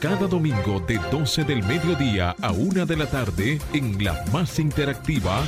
cada 0.00 0.26
domingo 0.26 0.80
de 0.80 0.98
12 1.10 1.44
del 1.44 1.62
mediodía 1.64 2.34
a 2.40 2.52
1 2.52 2.86
de 2.86 2.96
la 2.96 3.06
tarde 3.06 3.60
en 3.74 4.02
la 4.02 4.24
más 4.32 4.58
interactiva 4.58 5.44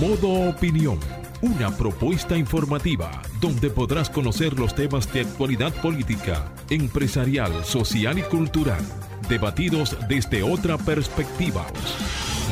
Modo 0.00 0.50
Opinión. 0.50 0.98
Una 1.40 1.70
propuesta 1.70 2.36
informativa 2.36 3.22
donde 3.40 3.70
podrás 3.70 4.10
conocer 4.10 4.58
los 4.58 4.74
temas 4.74 5.12
de 5.12 5.20
actualidad 5.20 5.72
política, 5.82 6.52
empresarial, 6.68 7.64
social 7.64 8.18
y 8.18 8.22
cultural, 8.22 8.80
debatidos 9.28 9.96
desde 10.08 10.42
otra 10.42 10.78
perspectiva. 10.78 11.64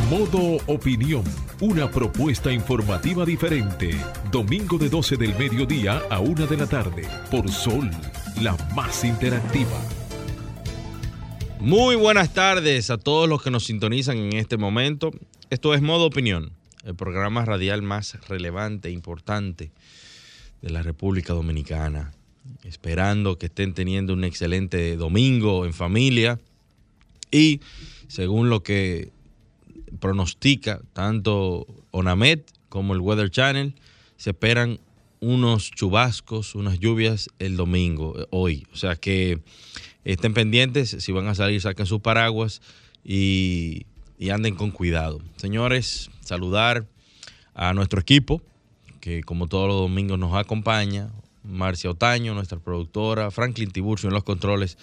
Modo 0.08 0.62
Opinión, 0.66 1.24
una 1.60 1.90
propuesta 1.90 2.52
informativa 2.52 3.24
diferente. 3.24 3.96
Domingo 4.30 4.78
de 4.78 4.88
12 4.88 5.16
del 5.16 5.36
mediodía 5.36 6.00
a 6.10 6.20
1 6.20 6.46
de 6.46 6.56
la 6.56 6.66
tarde 6.66 7.08
por 7.28 7.50
Sol, 7.50 7.90
la 8.40 8.56
más 8.76 9.02
interactiva. 9.02 10.03
Muy 11.64 11.96
buenas 11.96 12.34
tardes 12.34 12.90
a 12.90 12.98
todos 12.98 13.26
los 13.26 13.42
que 13.42 13.50
nos 13.50 13.64
sintonizan 13.64 14.18
en 14.18 14.36
este 14.36 14.58
momento. 14.58 15.12
Esto 15.48 15.72
es 15.72 15.80
Modo 15.80 16.04
Opinión, 16.04 16.52
el 16.84 16.94
programa 16.94 17.42
radial 17.46 17.80
más 17.80 18.18
relevante 18.28 18.90
e 18.90 18.92
importante 18.92 19.72
de 20.60 20.68
la 20.68 20.82
República 20.82 21.32
Dominicana. 21.32 22.12
Esperando 22.64 23.38
que 23.38 23.46
estén 23.46 23.72
teniendo 23.72 24.12
un 24.12 24.24
excelente 24.24 24.94
domingo 24.96 25.64
en 25.64 25.72
familia 25.72 26.38
y 27.30 27.62
según 28.08 28.50
lo 28.50 28.62
que 28.62 29.10
pronostica 30.00 30.82
tanto 30.92 31.66
Onamet 31.92 32.44
como 32.68 32.92
el 32.92 33.00
Weather 33.00 33.30
Channel, 33.30 33.74
se 34.18 34.30
esperan 34.30 34.80
unos 35.20 35.70
chubascos, 35.70 36.54
unas 36.54 36.78
lluvias 36.78 37.30
el 37.38 37.56
domingo, 37.56 38.20
eh, 38.20 38.26
hoy. 38.28 38.66
O 38.74 38.76
sea 38.76 38.96
que 38.96 39.40
estén 40.04 40.34
pendientes, 40.34 40.96
si 40.98 41.12
van 41.12 41.26
a 41.28 41.34
salir, 41.34 41.60
saquen 41.60 41.86
sus 41.86 42.00
paraguas 42.00 42.60
y, 43.04 43.86
anden 44.32 44.54
con 44.54 44.70
cuidado. 44.70 45.20
Señores, 45.36 46.10
saludar 46.20 46.86
a 47.54 47.74
nuestro 47.74 48.00
equipo, 48.00 48.40
que 49.00 49.22
como 49.22 49.48
todos 49.48 49.68
los 49.68 49.76
domingos 49.76 50.18
nos 50.18 50.34
acompaña, 50.34 51.10
Marcia 51.42 51.90
Otaño, 51.90 52.32
nuestra 52.32 52.58
productora, 52.58 53.30
Franklin 53.30 53.70
Tiburcio 53.70 54.08
en 54.08 54.14
los 54.14 54.24
controles, 54.24 54.78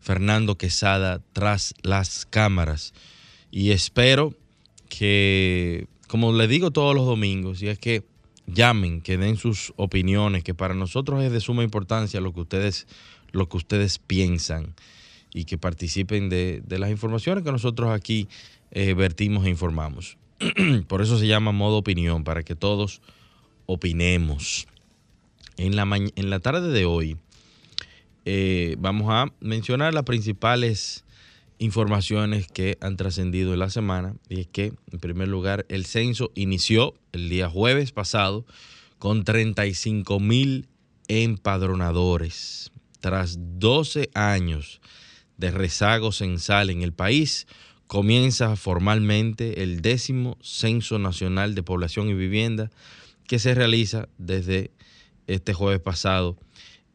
Fernando 0.00 0.56
Quesada 0.56 1.20
tras 1.34 1.74
las 1.82 2.24
cámaras. 2.24 2.94
Y 3.50 3.72
espero 3.72 4.34
que, 4.88 5.88
como 6.08 6.32
le 6.32 6.48
digo 6.48 6.70
todos 6.70 6.94
los 6.94 7.04
domingos, 7.04 7.60
y 7.62 7.68
es 7.68 7.78
que 7.78 8.02
llamen, 8.46 9.02
que 9.02 9.18
den 9.18 9.36
sus 9.36 9.72
opiniones, 9.76 10.42
que 10.42 10.54
para 10.54 10.74
nosotros 10.74 11.22
es 11.22 11.32
de 11.32 11.40
suma 11.40 11.62
importancia 11.62 12.20
lo 12.20 12.32
que 12.32 12.40
ustedes, 12.40 12.86
lo 13.36 13.48
que 13.48 13.56
ustedes 13.56 13.98
piensan 13.98 14.74
y 15.32 15.44
que 15.44 15.58
participen 15.58 16.28
de, 16.28 16.62
las 16.68 16.90
informaciones 16.90 17.44
que 17.44 17.52
nosotros 17.52 17.90
aquí 17.90 18.28
eh, 18.70 18.94
vertimos 18.94 19.46
e 19.46 19.50
informamos. 19.50 20.16
Por 20.88 21.02
eso 21.02 21.18
se 21.18 21.26
llama 21.26 21.52
modo 21.52 21.76
opinión, 21.76 22.24
para 22.24 22.42
que 22.42 22.54
todos 22.54 23.00
opinemos. 23.66 24.66
En 25.56 25.76
la, 25.76 25.84
en 25.84 26.30
la 26.30 26.40
tarde 26.40 26.68
de 26.70 26.84
hoy 26.84 27.16
eh, 28.28 28.74
vamos 28.80 29.06
a 29.08 29.32
mencionar 29.40 29.94
las 29.94 30.02
principales 30.02 31.04
informaciones 31.58 32.48
que 32.48 32.76
han 32.80 32.96
trascendido 32.96 33.52
en 33.52 33.60
la 33.60 33.70
semana 33.70 34.16
y 34.28 34.40
es 34.40 34.46
que, 34.48 34.72
en 34.90 34.98
primer 34.98 35.28
lugar, 35.28 35.64
el 35.68 35.86
censo 35.86 36.32
inició 36.34 36.94
el 37.12 37.28
día 37.28 37.48
jueves 37.48 37.92
pasado 37.92 38.44
con 38.98 39.24
35 39.24 40.18
mil 40.18 40.66
empadronadores. 41.06 42.72
Tras 43.06 43.38
12 43.60 44.10
años 44.14 44.80
de 45.36 45.52
rezago 45.52 46.10
censal 46.10 46.70
en 46.70 46.82
el 46.82 46.92
país, 46.92 47.46
comienza 47.86 48.56
formalmente 48.56 49.62
el 49.62 49.80
décimo 49.80 50.36
Censo 50.42 50.98
Nacional 50.98 51.54
de 51.54 51.62
Población 51.62 52.08
y 52.08 52.14
Vivienda 52.14 52.68
que 53.28 53.38
se 53.38 53.54
realiza 53.54 54.08
desde 54.18 54.72
este 55.28 55.54
jueves 55.54 55.78
pasado 55.78 56.36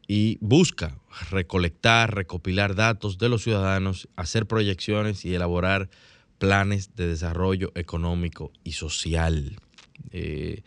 y 0.06 0.38
busca 0.42 1.00
recolectar, 1.30 2.14
recopilar 2.14 2.76
datos 2.76 3.18
de 3.18 3.30
los 3.30 3.44
ciudadanos, 3.44 4.10
hacer 4.18 4.48
proyecciones 4.48 5.24
y 5.24 5.34
elaborar 5.34 5.90
planes 6.40 6.94
de 6.98 7.08
desarrollo 7.08 7.72
económico 7.74 8.52
y 8.66 8.74
social. 8.74 9.62
Eh, 10.12 10.64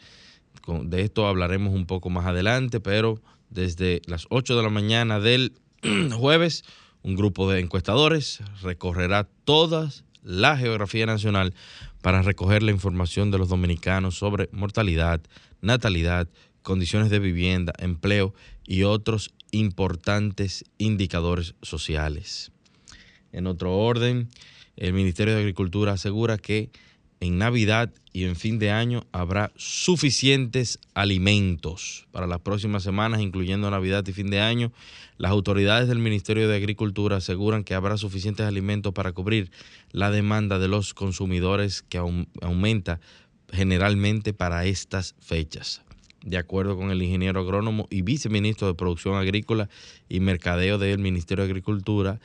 de 0.67 1.03
esto 1.03 1.27
hablaremos 1.27 1.75
un 1.75 1.85
poco 1.85 2.09
más 2.09 2.25
adelante, 2.25 2.81
pero 2.81 3.21
desde 3.55 4.03
las 4.07 4.27
8 4.29 4.57
de 4.57 4.63
la 4.63 4.69
mañana 4.69 5.21
del 5.21 5.55
jueves, 6.13 6.65
un 7.03 7.15
grupo 7.15 7.51
de 7.51 7.61
encuestadores 7.61 8.41
recorrerá 8.63 9.29
toda 9.45 9.91
la 10.23 10.57
geografía 10.57 11.07
nacional 11.07 11.55
para 12.03 12.23
recoger 12.23 12.63
la 12.63 12.73
información 12.73 13.31
de 13.31 13.39
los 13.39 13.49
dominicanos 13.49 14.17
sobre 14.17 14.49
mortalidad, 14.53 15.21
natalidad, 15.61 16.29
condiciones 16.63 17.11
de 17.11 17.19
vivienda, 17.19 17.73
empleo 17.79 18.35
y 18.67 18.83
otros 18.83 19.33
importantes 19.53 20.65
indicadores 20.79 21.55
sociales. 21.63 22.51
En 23.33 23.47
otro 23.47 23.77
orden, 23.77 24.29
el 24.77 24.93
Ministerio 24.93 25.35
de 25.35 25.41
Agricultura 25.41 25.93
asegura 25.93 26.39
que 26.39 26.71
en 27.25 27.39
Navidad 27.39 27.91
y 28.13 28.25
en 28.25 28.37
fin 28.37 28.59
de 28.59 28.71
año 28.71 29.05
habrá 29.13 29.51
suficientes 29.57 30.79
alimentos 30.95 32.07
para 32.13 32.27
las 32.27 32.41
próximas 32.41 32.83
semanas, 32.83 33.21
incluyendo 33.21 33.71
Navidad 33.71 34.07
y 34.07 34.13
fin 34.13 34.31
de 34.31 34.41
año. 34.41 34.73
Las 35.19 35.33
autoridades 35.33 35.89
del 35.89 35.99
Ministerio 35.99 36.49
de 36.49 36.57
Agricultura 36.57 37.17
aseguran 37.17 37.65
que 37.65 37.75
habrá 37.75 37.97
suficientes 37.97 38.47
alimentos 38.47 38.93
para 38.93 39.13
cubrir 39.13 39.51
la 39.91 40.11
demanda 40.11 40.59
de 40.59 40.69
los 40.69 40.95
consumidores 40.95 41.83
que 41.83 41.99
aumenta 41.99 43.01
generalmente 43.51 44.33
para 44.33 44.65
estas 44.65 45.15
fechas 45.21 45.83
de 46.25 46.39
acuerdo 46.39 46.77
con 46.77 46.91
el 46.91 47.03
ingeniero 47.03 47.41
agrónomo 47.41 47.87
y 47.91 48.03
viceministro 48.03 48.67
de 48.67 48.75
Producción 48.75 49.17
Agrícola 49.17 49.69
y 50.09 50.21
Mercadeo 50.21 50.79
del 50.79 50.99
Ministerio 50.99 51.45
de 51.45 51.51
Agricultura, 51.51 52.19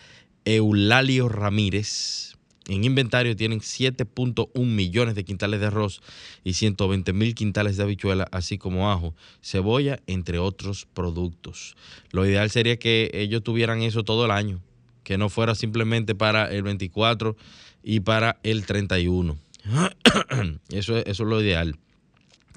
Eulalio 0.45 1.27
Ramírez. 1.27 2.28
En 2.67 2.83
inventario 2.83 3.35
tienen 3.35 3.61
7.1 3.61 4.51
millones 4.63 5.15
de 5.15 5.25
quintales 5.25 5.59
de 5.59 5.67
arroz 5.67 6.01
y 6.43 6.53
120 6.53 7.13
mil 7.13 7.33
quintales 7.33 7.77
de 7.77 7.83
habichuela, 7.83 8.27
así 8.31 8.57
como 8.57 8.91
ajo, 8.91 9.15
cebolla, 9.41 9.99
entre 10.05 10.37
otros 10.37 10.87
productos. 10.93 11.75
Lo 12.11 12.25
ideal 12.25 12.51
sería 12.51 12.77
que 12.77 13.09
ellos 13.13 13.43
tuvieran 13.43 13.81
eso 13.81 14.03
todo 14.03 14.25
el 14.25 14.31
año, 14.31 14.61
que 15.03 15.17
no 15.17 15.29
fuera 15.29 15.55
simplemente 15.55 16.13
para 16.13 16.51
el 16.51 16.61
24 16.61 17.35
y 17.81 18.01
para 18.01 18.39
el 18.43 18.65
31. 18.65 19.35
eso, 20.69 20.97
eso 20.97 21.03
es 21.05 21.19
lo 21.19 21.41
ideal. 21.41 21.75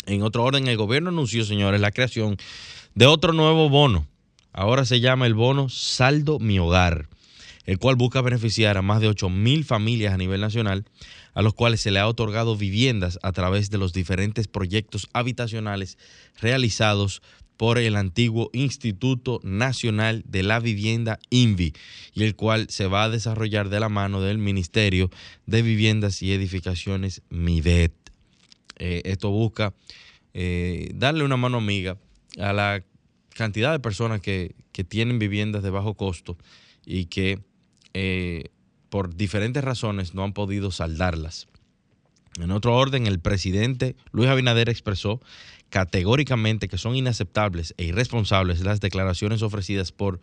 En 0.07 0.23
otro 0.23 0.43
orden, 0.43 0.67
el 0.67 0.77
gobierno 0.77 1.11
anunció, 1.11 1.45
señores, 1.45 1.81
la 1.81 1.93
creación 1.93 2.37
de 2.95 3.07
otro 3.07 3.33
nuevo 3.33 3.69
bono. 3.69 4.07
Ahora 4.53 4.85
se 4.85 5.01
llama 5.01 5.27
el 5.27 5.35
bono 5.35 5.69
Saldo 5.69 6.39
Mi 6.39 6.59
Hogar, 6.59 7.09
el 7.65 7.79
cual 7.79 7.97
busca 7.97 8.21
beneficiar 8.21 8.77
a 8.77 8.83
más 8.83 9.01
de 9.01 9.09
8 9.09 9.29
mil 9.31 9.65
familias 9.65 10.15
a 10.15 10.19
nivel 10.19 10.41
nacional, 10.41 10.85
a 11.35 11.43
los 11.43 11.55
cuales 11.55 11.81
se 11.81 11.91
le 11.91 11.99
ha 11.99 12.09
otorgado 12.09 12.57
viviendas 12.57 13.19
a 13.23 13.33
través 13.33 13.71
de 13.71 13.79
los 13.79 13.93
diferentes 13.93 14.49
proyectos 14.49 15.09
habitacionales 15.13 15.99
realizados 16.41 17.23
por 17.57 17.79
el 17.79 17.97
antiguo 17.97 18.51
Instituto 18.53 19.41
Nacional 19.45 20.25
de 20.27 20.43
la 20.43 20.59
Vivienda 20.59 21.21
INVI 21.31 21.75
y 22.13 22.25
el 22.25 22.35
cual 22.35 22.67
se 22.71 22.87
va 22.87 23.05
a 23.05 23.09
desarrollar 23.09 23.69
de 23.69 23.79
la 23.79 23.89
mano 23.89 24.21
del 24.21 24.39
Ministerio 24.39 25.11
de 25.47 25.63
Viviendas 25.63 26.23
y 26.23 26.33
Edificaciones 26.33 27.23
MIVET. 27.31 27.93
Eh, 28.79 29.03
esto 29.05 29.31
busca 29.31 29.75
eh, 30.35 30.91
darle 30.95 31.25
una 31.25 31.37
mano 31.37 31.59
amiga 31.59 31.99
a 32.39 32.53
la 32.53 32.83
cantidad 33.35 33.71
de 33.73 33.79
personas 33.79 34.21
que, 34.21 34.55
tienen 34.89 35.19
viviendas 35.19 35.63
de 35.63 35.71
bajo 35.71 35.95
costo 35.95 36.37
y 36.85 37.05
que 37.05 37.39
eh, 37.95 38.51
por 38.89 39.15
diferentes 39.15 39.65
razones 39.65 40.15
no 40.15 40.23
han 40.23 40.33
podido 40.33 40.71
saldarlas. 40.71 41.49
En 42.39 42.51
otro 42.51 42.75
orden, 42.75 43.07
el 43.07 43.21
presidente 43.21 43.97
Luis 44.11 44.29
Abinader 44.29 44.69
expresó 44.69 45.21
categóricamente 45.69 46.69
que 46.69 46.79
son 46.79 46.97
inaceptables 46.97 47.75
e 47.79 47.85
irresponsables 47.85 48.61
las 48.61 48.81
declaraciones 48.81 49.43
ofrecidas 49.43 49.93
por 49.93 50.21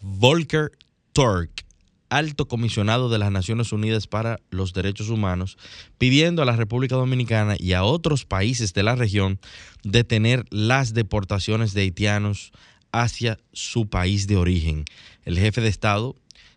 Volker 0.00 0.72
Turk, 1.12 1.64
alto 2.08 2.46
comisionado 2.46 3.08
de 3.08 3.18
las 3.18 3.32
Naciones 3.32 3.72
Unidas 3.72 4.06
para 4.06 4.38
los 4.50 4.72
Derechos 4.72 5.08
Humanos, 5.08 5.56
pidiendo 5.98 6.42
a 6.42 6.44
la 6.44 6.56
República 6.56 6.96
Dominicana 6.96 7.56
y 7.58 7.72
a 7.72 7.84
otros 7.84 8.24
países 8.24 8.74
de 8.74 8.82
la 8.82 8.96
región 8.96 9.40
detener 9.82 10.44
las 10.50 10.94
deportaciones 10.94 11.74
de 11.74 11.82
haitianos 11.82 12.52
hacia 12.92 13.38
su 13.52 13.88
país 13.88 14.26
de 14.26 14.36
origen. 14.36 14.84
El 15.24 15.38
jefe 15.38 15.60
de 15.60 15.68
Estado 15.68 16.14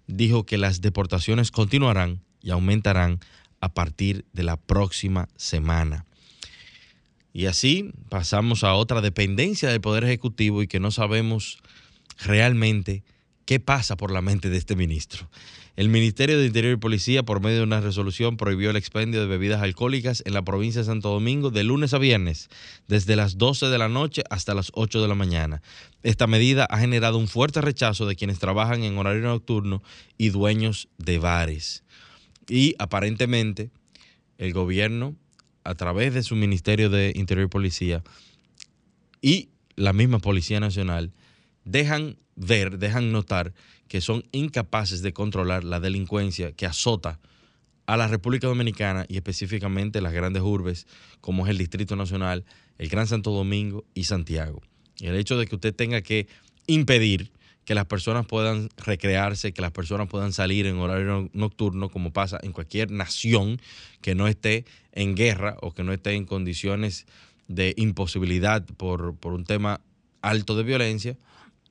dijo 0.07 0.46
que 0.46 0.57
las 0.57 0.81
deportaciones 0.81 1.52
continuarán 1.52 2.22
y 2.42 2.52
aumentarán 2.52 3.19
a 3.60 3.74
partir 3.74 4.25
de 4.34 4.44
la 4.44 4.57
próxima 4.57 5.28
semana. 5.36 6.06
Y 7.34 7.48
así 7.48 7.92
pasamos 8.10 8.63
a 8.63 8.74
otra 8.74 9.02
dependencia 9.02 9.69
del 9.69 9.81
Poder 9.81 10.04
Ejecutivo 10.04 10.62
y 10.62 10.68
que 10.68 10.80
no 10.80 10.92
sabemos 10.92 11.60
realmente 12.19 13.04
¿Qué 13.46 13.60
pasa 13.60 13.96
por 13.96 14.12
la 14.12 14.22
mente 14.22 14.50
de 14.50 14.57
este 14.57 14.75
ministro? 14.75 15.30
El 15.75 15.89
Ministerio 15.89 16.39
de 16.39 16.45
Interior 16.45 16.74
y 16.74 16.80
Policía, 16.80 17.24
por 17.24 17.42
medio 17.42 17.57
de 17.57 17.63
una 17.63 17.81
resolución, 17.81 18.38
prohibió 18.38 18.69
el 18.69 18.77
expendio 18.77 19.19
de 19.19 19.27
bebidas 19.27 19.62
alcohólicas 19.62 20.24
en 20.25 20.33
la 20.33 20.42
provincia 20.42 20.81
de 20.81 20.86
Santo 20.86 21.10
Domingo 21.10 21.51
de 21.51 21.66
lunes 21.66 21.94
a 21.94 21.98
viernes, 21.98 22.50
desde 22.88 23.18
las 23.18 23.38
12 23.38 23.66
de 23.68 23.77
la 23.77 23.89
noche 23.89 24.24
hasta 24.30 24.54
las 24.54 24.72
8 24.74 25.01
de 25.01 25.07
la 25.10 25.16
mañana. 25.16 25.62
Esta 26.01 26.27
medida 26.27 26.66
ha 26.69 26.80
generado 26.80 27.18
un 27.18 27.27
fuerte 27.27 27.60
rechazo 27.60 28.06
de 28.06 28.16
quienes 28.16 28.39
trabajan 28.39 28.83
en 28.83 28.98
horario 28.98 29.24
nocturno 29.24 29.83
y 30.18 30.30
dueños 30.30 30.88
de 30.98 31.19
bares. 31.19 31.83
Y 32.48 32.75
aparentemente 32.80 33.69
el 34.38 34.54
gobierno, 34.54 35.16
a 35.66 35.75
través 35.75 36.13
de 36.13 36.24
su 36.24 36.38
Ministerio 36.38 36.89
de 36.89 37.12
Interior 37.16 37.48
y 37.48 37.50
Policía 37.50 38.01
y 39.21 39.50
la 39.75 39.92
misma 39.92 40.19
Policía 40.19 40.62
Nacional, 40.62 41.12
dejan 41.66 42.18
ver, 42.36 42.78
dejan 42.78 43.12
notar 43.12 43.54
que 43.88 44.02
son 44.02 44.24
incapaces 44.32 45.02
de 45.02 45.14
controlar 45.14 45.64
la 45.64 45.80
delincuencia 45.80 46.52
que 46.54 46.66
azota 46.66 47.20
a 47.86 47.98
la 47.98 48.08
República 48.08 48.48
Dominicana 48.48 49.06
y 49.08 49.18
específicamente 49.18 50.02
las 50.02 50.14
grandes 50.14 50.42
urbes 50.42 50.88
como 51.22 51.46
es 51.46 51.52
el 51.52 51.58
Distrito 51.58 51.96
Nacional, 51.96 52.46
el 52.78 52.90
Gran 52.90 53.08
Santo 53.08 53.32
Domingo 53.32 53.86
y 53.94 54.06
Santiago. 54.06 54.62
Y 54.98 55.08
el 55.08 55.16
hecho 55.16 55.38
de 55.38 55.46
que 55.46 55.56
usted 55.56 55.76
tenga 55.76 56.02
que 56.02 56.28
impedir 56.68 57.32
que 57.66 57.76
las 57.76 57.86
personas 57.86 58.26
puedan 58.26 58.70
recrearse, 58.78 59.52
que 59.52 59.62
las 59.62 59.72
personas 59.72 60.08
puedan 60.08 60.34
salir 60.34 60.68
en 60.68 60.78
horario 60.78 61.30
nocturno, 61.34 61.90
como 61.90 62.14
pasa 62.14 62.40
en 62.44 62.52
cualquier 62.52 62.92
nación 62.92 63.60
que 64.02 64.14
no 64.14 64.28
esté 64.28 64.66
en 64.92 65.16
guerra 65.16 65.58
o 65.62 65.74
que 65.74 65.84
no 65.84 65.92
esté 65.92 66.14
en 66.14 66.26
condiciones 66.26 67.08
de 67.48 67.74
imposibilidad 67.78 68.64
por, 68.78 69.16
por 69.16 69.34
un 69.34 69.46
tema 69.46 69.82
alto 70.22 70.56
de 70.56 70.64
violencia, 70.64 71.18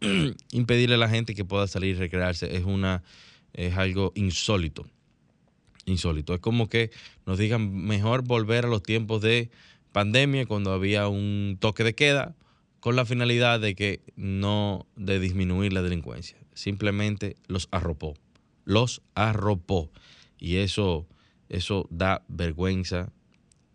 impedirle 0.52 0.96
a 0.96 0.98
la 0.98 1.08
gente 1.08 1.34
que 1.34 1.44
pueda 1.44 1.66
salir 1.66 1.96
y 1.96 1.98
recrearse 1.98 2.56
es 2.56 2.64
una 2.64 3.02
es 3.54 3.76
algo 3.76 4.12
insólito. 4.14 4.86
Insólito. 5.86 6.34
Es 6.34 6.40
como 6.40 6.68
que 6.68 6.90
nos 7.24 7.38
digan 7.38 7.74
mejor 7.74 8.22
volver 8.22 8.64
a 8.64 8.68
los 8.68 8.82
tiempos 8.82 9.22
de 9.22 9.50
pandemia 9.92 10.46
cuando 10.46 10.72
había 10.72 11.08
un 11.08 11.56
toque 11.60 11.84
de 11.84 11.94
queda 11.94 12.34
con 12.80 12.96
la 12.96 13.06
finalidad 13.06 13.60
de 13.60 13.74
que 13.74 14.00
no 14.16 14.86
de 14.96 15.20
disminuir 15.20 15.72
la 15.72 15.82
delincuencia. 15.82 16.36
Simplemente 16.52 17.36
los 17.46 17.68
arropó. 17.70 18.14
Los 18.64 19.02
arropó. 19.14 19.90
Y 20.38 20.56
eso, 20.56 21.06
eso 21.48 21.86
da 21.90 22.24
vergüenza 22.28 23.12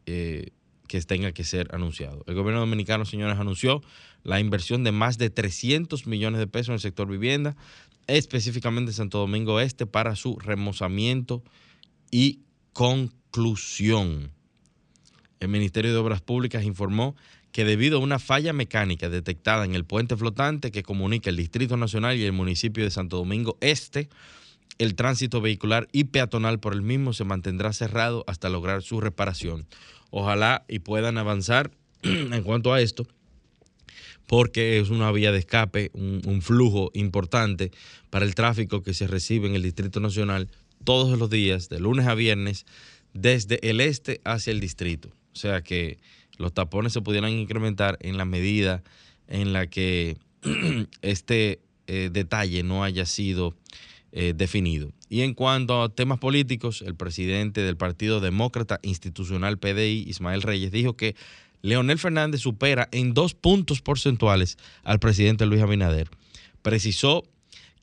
eh, 0.06 0.52
que 0.88 1.02
tenga 1.02 1.32
que 1.32 1.44
ser 1.44 1.74
anunciado. 1.74 2.24
El 2.28 2.36
gobierno 2.36 2.60
dominicano, 2.60 3.06
señores, 3.06 3.40
anunció 3.40 3.82
la 4.24 4.40
inversión 4.40 4.84
de 4.84 4.92
más 4.92 5.18
de 5.18 5.30
300 5.30 6.08
millones 6.08 6.40
de 6.40 6.48
pesos 6.48 6.70
en 6.70 6.74
el 6.76 6.80
sector 6.80 7.08
vivienda, 7.08 7.56
específicamente 8.08 8.92
en 8.92 8.96
Santo 8.96 9.20
Domingo 9.20 9.60
Este, 9.60 9.86
para 9.86 10.16
su 10.16 10.38
remozamiento 10.38 11.44
y 12.12 12.40
conclusión. 12.74 14.32
El 15.40 15.48
Ministerio 15.48 15.92
de 15.92 15.98
Obras 15.98 16.22
Públicas 16.22 16.64
informó 16.64 17.16
que 17.52 17.66
debido 17.66 17.98
a 17.98 18.02
una 18.02 18.20
falla 18.20 18.54
mecánica 18.54 19.10
detectada 19.10 19.66
en 19.66 19.74
el 19.74 19.86
puente 19.86 20.16
flotante 20.16 20.72
que 20.72 20.84
comunica 20.84 21.30
el 21.30 21.38
Distrito 21.38 21.78
Nacional 21.78 22.18
y 22.18 22.24
el 22.24 22.34
municipio 22.34 22.84
de 22.84 22.92
Santo 22.92 23.18
Domingo 23.18 23.58
Este, 23.62 24.10
el 24.78 24.96
tránsito 24.96 25.42
vehicular 25.42 25.88
y 25.92 26.06
peatonal 26.06 26.60
por 26.60 26.74
el 26.74 26.82
mismo 26.82 27.14
se 27.14 27.24
mantendrá 27.24 27.74
cerrado 27.74 28.24
hasta 28.28 28.50
lograr 28.50 28.82
su 28.82 29.02
reparación. 29.02 29.68
Ojalá 30.12 30.66
y 30.68 30.80
puedan 30.80 31.18
avanzar 31.18 31.72
en 32.04 32.44
cuanto 32.44 32.74
a 32.74 32.82
esto 32.82 33.08
porque 34.30 34.80
es 34.80 34.92
una 34.92 35.12
vía 35.12 35.32
de 35.32 35.40
escape, 35.40 35.90
un, 35.96 36.42
flujo 36.44 36.92
importante 36.94 37.72
para 38.12 38.26
el 38.26 38.36
tráfico 38.36 38.84
que 38.84 38.94
se 38.94 39.08
recibe 39.08 39.48
en 39.48 39.56
el 39.56 39.64
Distrito 39.64 40.00
Nacional 40.00 40.52
todos 40.84 41.18
los 41.18 41.32
días, 41.32 41.68
de 41.68 41.80
lunes 41.80 42.06
a 42.06 42.14
viernes, 42.14 42.68
desde 43.16 43.68
el 43.68 43.82
este 43.82 44.22
hacia 44.26 44.52
el 44.52 44.60
distrito. 44.60 45.10
O 45.34 45.36
sea 45.36 45.64
que 45.64 45.98
los 46.38 46.54
tapones 46.54 46.94
se 46.94 47.02
pudieran 47.02 47.32
incrementar 47.32 47.98
en 48.02 48.18
la 48.18 48.26
medida 48.26 48.84
en 49.28 49.52
la 49.52 49.66
que 49.66 50.18
este 51.02 51.60
eh, 51.88 52.12
detalle 52.14 52.62
no 52.62 52.84
haya 52.84 53.08
sido 53.08 53.56
eh, 54.12 54.36
definido. 54.38 54.92
Y 55.10 55.22
en 55.22 55.34
cuanto 55.34 55.82
a 55.82 55.90
temas 55.90 56.20
políticos, 56.20 56.84
el 56.86 56.94
presidente 56.94 57.62
del 57.62 57.78
Partido 57.78 58.20
Demócrata 58.20 58.80
Institucional 58.84 59.58
PDI, 59.58 60.06
Ismael 60.08 60.44
Reyes, 60.44 60.72
dijo 60.72 60.96
que 60.96 61.16
Leonel 61.62 62.00
Fernández 62.00 62.42
supera 62.42 62.88
en 62.92 63.14
dos 63.14 63.34
puntos 63.34 63.82
porcentuales 63.82 64.58
al 64.84 65.00
presidente 65.00 65.46
Luis 65.46 65.62
Abinader. 65.62 66.10
Precisó 66.62 67.24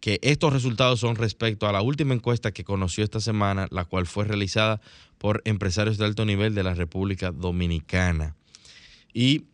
que 0.00 0.18
estos 0.22 0.52
resultados 0.52 1.00
son 1.00 1.16
respecto 1.16 1.66
a 1.66 1.72
la 1.72 1.82
última 1.82 2.14
encuesta 2.14 2.52
que 2.52 2.64
conoció 2.64 3.02
esta 3.02 3.20
semana, 3.20 3.66
la 3.70 3.84
cual 3.84 4.06
fue 4.06 4.24
realizada 4.24 4.80
por 5.18 5.42
empresarios 5.44 5.98
de 5.98 6.04
alto 6.04 6.24
nivel 6.24 6.54
de 6.54 6.62
la 6.62 6.74
República 6.74 7.32
Dominicana. 7.32 8.36
Y 9.12 9.44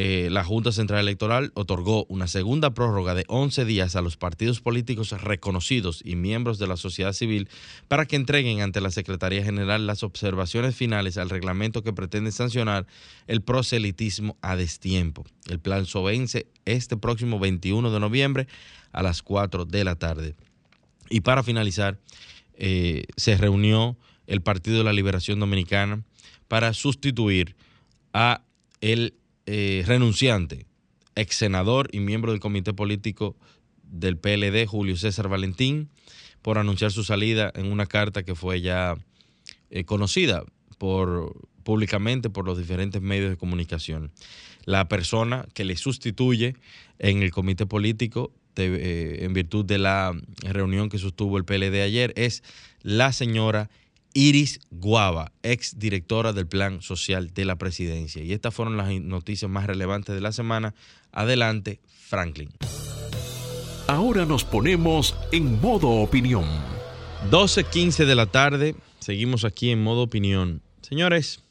eh, 0.00 0.28
la 0.30 0.44
Junta 0.44 0.70
Central 0.70 1.00
Electoral 1.00 1.50
otorgó 1.54 2.06
una 2.08 2.28
segunda 2.28 2.70
prórroga 2.70 3.16
de 3.16 3.24
11 3.26 3.64
días 3.64 3.96
a 3.96 4.00
los 4.00 4.16
partidos 4.16 4.60
políticos 4.60 5.10
reconocidos 5.10 6.02
y 6.04 6.14
miembros 6.14 6.60
de 6.60 6.68
la 6.68 6.76
sociedad 6.76 7.12
civil 7.12 7.48
para 7.88 8.06
que 8.06 8.14
entreguen 8.14 8.60
ante 8.60 8.80
la 8.80 8.92
Secretaría 8.92 9.42
General 9.42 9.88
las 9.88 10.04
observaciones 10.04 10.76
finales 10.76 11.18
al 11.18 11.30
reglamento 11.30 11.82
que 11.82 11.92
pretende 11.92 12.30
sancionar 12.30 12.86
el 13.26 13.42
proselitismo 13.42 14.36
a 14.40 14.54
destiempo. 14.54 15.24
El 15.48 15.58
plan 15.58 15.84
vence 16.04 16.46
este 16.64 16.96
próximo 16.96 17.40
21 17.40 17.90
de 17.90 17.98
noviembre 17.98 18.46
a 18.92 19.02
las 19.02 19.20
4 19.22 19.64
de 19.64 19.82
la 19.82 19.96
tarde. 19.96 20.36
Y 21.10 21.22
para 21.22 21.42
finalizar, 21.42 21.98
eh, 22.54 23.02
se 23.16 23.36
reunió 23.36 23.96
el 24.28 24.42
Partido 24.42 24.78
de 24.78 24.84
la 24.84 24.92
Liberación 24.92 25.40
Dominicana 25.40 26.04
para 26.46 26.72
sustituir 26.72 27.56
a 28.12 28.42
el 28.80 29.14
eh, 29.50 29.82
renunciante, 29.86 30.66
ex 31.14 31.36
senador 31.36 31.88
y 31.90 32.00
miembro 32.00 32.32
del 32.32 32.40
comité 32.40 32.74
político 32.74 33.34
del 33.82 34.18
PLD, 34.18 34.66
Julio 34.66 34.94
César 34.98 35.30
Valentín, 35.30 35.88
por 36.42 36.58
anunciar 36.58 36.92
su 36.92 37.02
salida 37.02 37.50
en 37.56 37.72
una 37.72 37.86
carta 37.86 38.24
que 38.24 38.34
fue 38.34 38.60
ya 38.60 38.98
eh, 39.70 39.84
conocida 39.84 40.44
por, 40.76 41.48
públicamente 41.62 42.28
por 42.28 42.44
los 42.44 42.58
diferentes 42.58 43.00
medios 43.00 43.30
de 43.30 43.38
comunicación. 43.38 44.12
La 44.66 44.86
persona 44.86 45.46
que 45.54 45.64
le 45.64 45.78
sustituye 45.78 46.54
en 46.98 47.22
el 47.22 47.30
comité 47.30 47.64
político 47.64 48.34
eh, 48.56 49.20
en 49.22 49.32
virtud 49.32 49.64
de 49.64 49.78
la 49.78 50.14
reunión 50.42 50.90
que 50.90 50.98
sostuvo 50.98 51.38
el 51.38 51.46
PLD 51.46 51.80
ayer 51.80 52.12
es 52.16 52.42
la 52.82 53.12
señora 53.14 53.70
Iris 54.14 54.60
Guava, 54.70 55.32
ex 55.42 55.78
directora 55.78 56.32
del 56.32 56.46
Plan 56.46 56.82
Social 56.82 57.32
de 57.34 57.44
la 57.44 57.56
Presidencia. 57.56 58.22
Y 58.22 58.32
estas 58.32 58.54
fueron 58.54 58.76
las 58.76 58.88
noticias 59.00 59.50
más 59.50 59.66
relevantes 59.66 60.14
de 60.14 60.20
la 60.20 60.32
semana. 60.32 60.74
Adelante, 61.12 61.80
Franklin. 61.86 62.50
Ahora 63.86 64.26
nos 64.26 64.44
ponemos 64.44 65.14
en 65.32 65.60
modo 65.60 65.88
opinión. 65.88 66.44
12.15 67.30 68.04
de 68.04 68.14
la 68.14 68.26
tarde, 68.26 68.74
seguimos 69.00 69.44
aquí 69.44 69.70
en 69.70 69.82
modo 69.82 70.02
opinión. 70.02 70.62
Señores, 70.82 71.42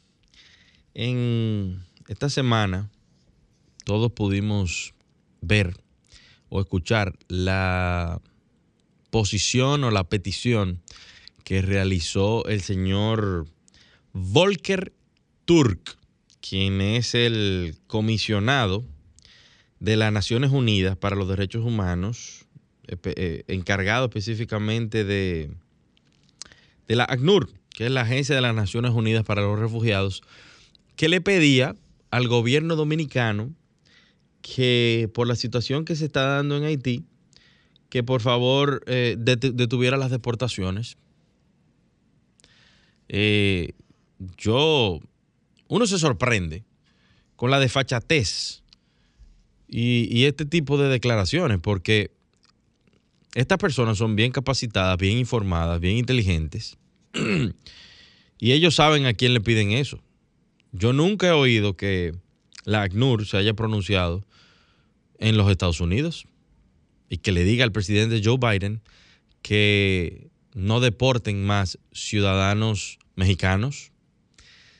en 0.93 1.83
esta 2.07 2.29
semana 2.29 2.89
todos 3.83 4.11
pudimos 4.11 4.93
ver 5.41 5.75
o 6.49 6.59
escuchar 6.61 7.17
la 7.27 8.21
posición 9.09 9.83
o 9.83 9.91
la 9.91 10.03
petición 10.03 10.81
que 11.47 11.61
realizó 11.61 12.45
el 12.47 12.59
señor 12.59 13.47
Volker 14.11 14.91
Turk, 15.45 15.97
quien 16.41 16.81
es 16.81 17.15
el 17.15 17.77
comisionado 17.87 18.83
de 19.79 19.95
las 19.95 20.11
Naciones 20.11 20.51
Unidas 20.51 20.97
para 20.97 21.15
los 21.15 21.29
Derechos 21.29 21.63
Humanos, 21.63 22.47
eh, 22.89 23.45
encargado 23.47 24.07
específicamente 24.07 25.05
de, 25.05 25.49
de 26.85 26.95
la 26.97 27.05
ACNUR, 27.05 27.49
que 27.69 27.85
es 27.85 27.91
la 27.91 28.01
Agencia 28.01 28.35
de 28.35 28.41
las 28.41 28.53
Naciones 28.53 28.91
Unidas 28.91 29.23
para 29.23 29.41
los 29.41 29.57
Refugiados, 29.57 30.23
que 30.97 31.07
le 31.07 31.21
pedía 31.21 31.77
al 32.11 32.27
gobierno 32.27 32.75
dominicano 32.75 33.53
que 34.41 35.09
por 35.13 35.27
la 35.27 35.37
situación 35.37 35.85
que 35.85 35.95
se 35.95 36.03
está 36.03 36.23
dando 36.23 36.57
en 36.57 36.65
Haití, 36.65 37.05
que 37.87 38.03
por 38.03 38.19
favor 38.19 38.83
eh, 38.85 39.15
detuviera 39.17 39.95
las 39.95 40.11
deportaciones 40.11 40.97
eh, 43.09 43.73
yo, 44.37 44.99
uno 45.67 45.87
se 45.87 45.99
sorprende 45.99 46.63
con 47.35 47.51
la 47.51 47.59
desfachatez 47.59 48.63
y, 49.67 50.07
y 50.11 50.25
este 50.25 50.45
tipo 50.45 50.77
de 50.77 50.89
declaraciones, 50.89 51.59
porque 51.61 52.11
estas 53.35 53.57
personas 53.57 53.97
son 53.97 54.15
bien 54.15 54.31
capacitadas, 54.31 54.97
bien 54.97 55.17
informadas, 55.17 55.79
bien 55.79 55.97
inteligentes, 55.97 56.77
y 58.39 58.51
ellos 58.51 58.75
saben 58.75 59.05
a 59.05 59.13
quién 59.13 59.33
le 59.33 59.41
piden 59.41 59.71
eso. 59.71 60.01
Yo 60.71 60.93
nunca 60.93 61.27
he 61.27 61.31
oído 61.31 61.75
que 61.75 62.13
la 62.65 62.83
ACNUR 62.83 63.25
se 63.25 63.37
haya 63.37 63.53
pronunciado 63.53 64.25
en 65.19 65.37
los 65.37 65.49
Estados 65.49 65.79
Unidos. 65.79 66.27
y 67.09 67.19
que 67.19 67.31
le 67.31 67.45
diga 67.45 67.63
al 67.63 67.71
presidente 67.71 68.21
Joe 68.21 68.37
Biden 68.37 68.81
que 69.41 70.26
no 70.57 70.79
deporten 70.79 71.45
más 71.45 71.77
ciudadanos 71.91 72.97
mexicanos, 73.15 73.91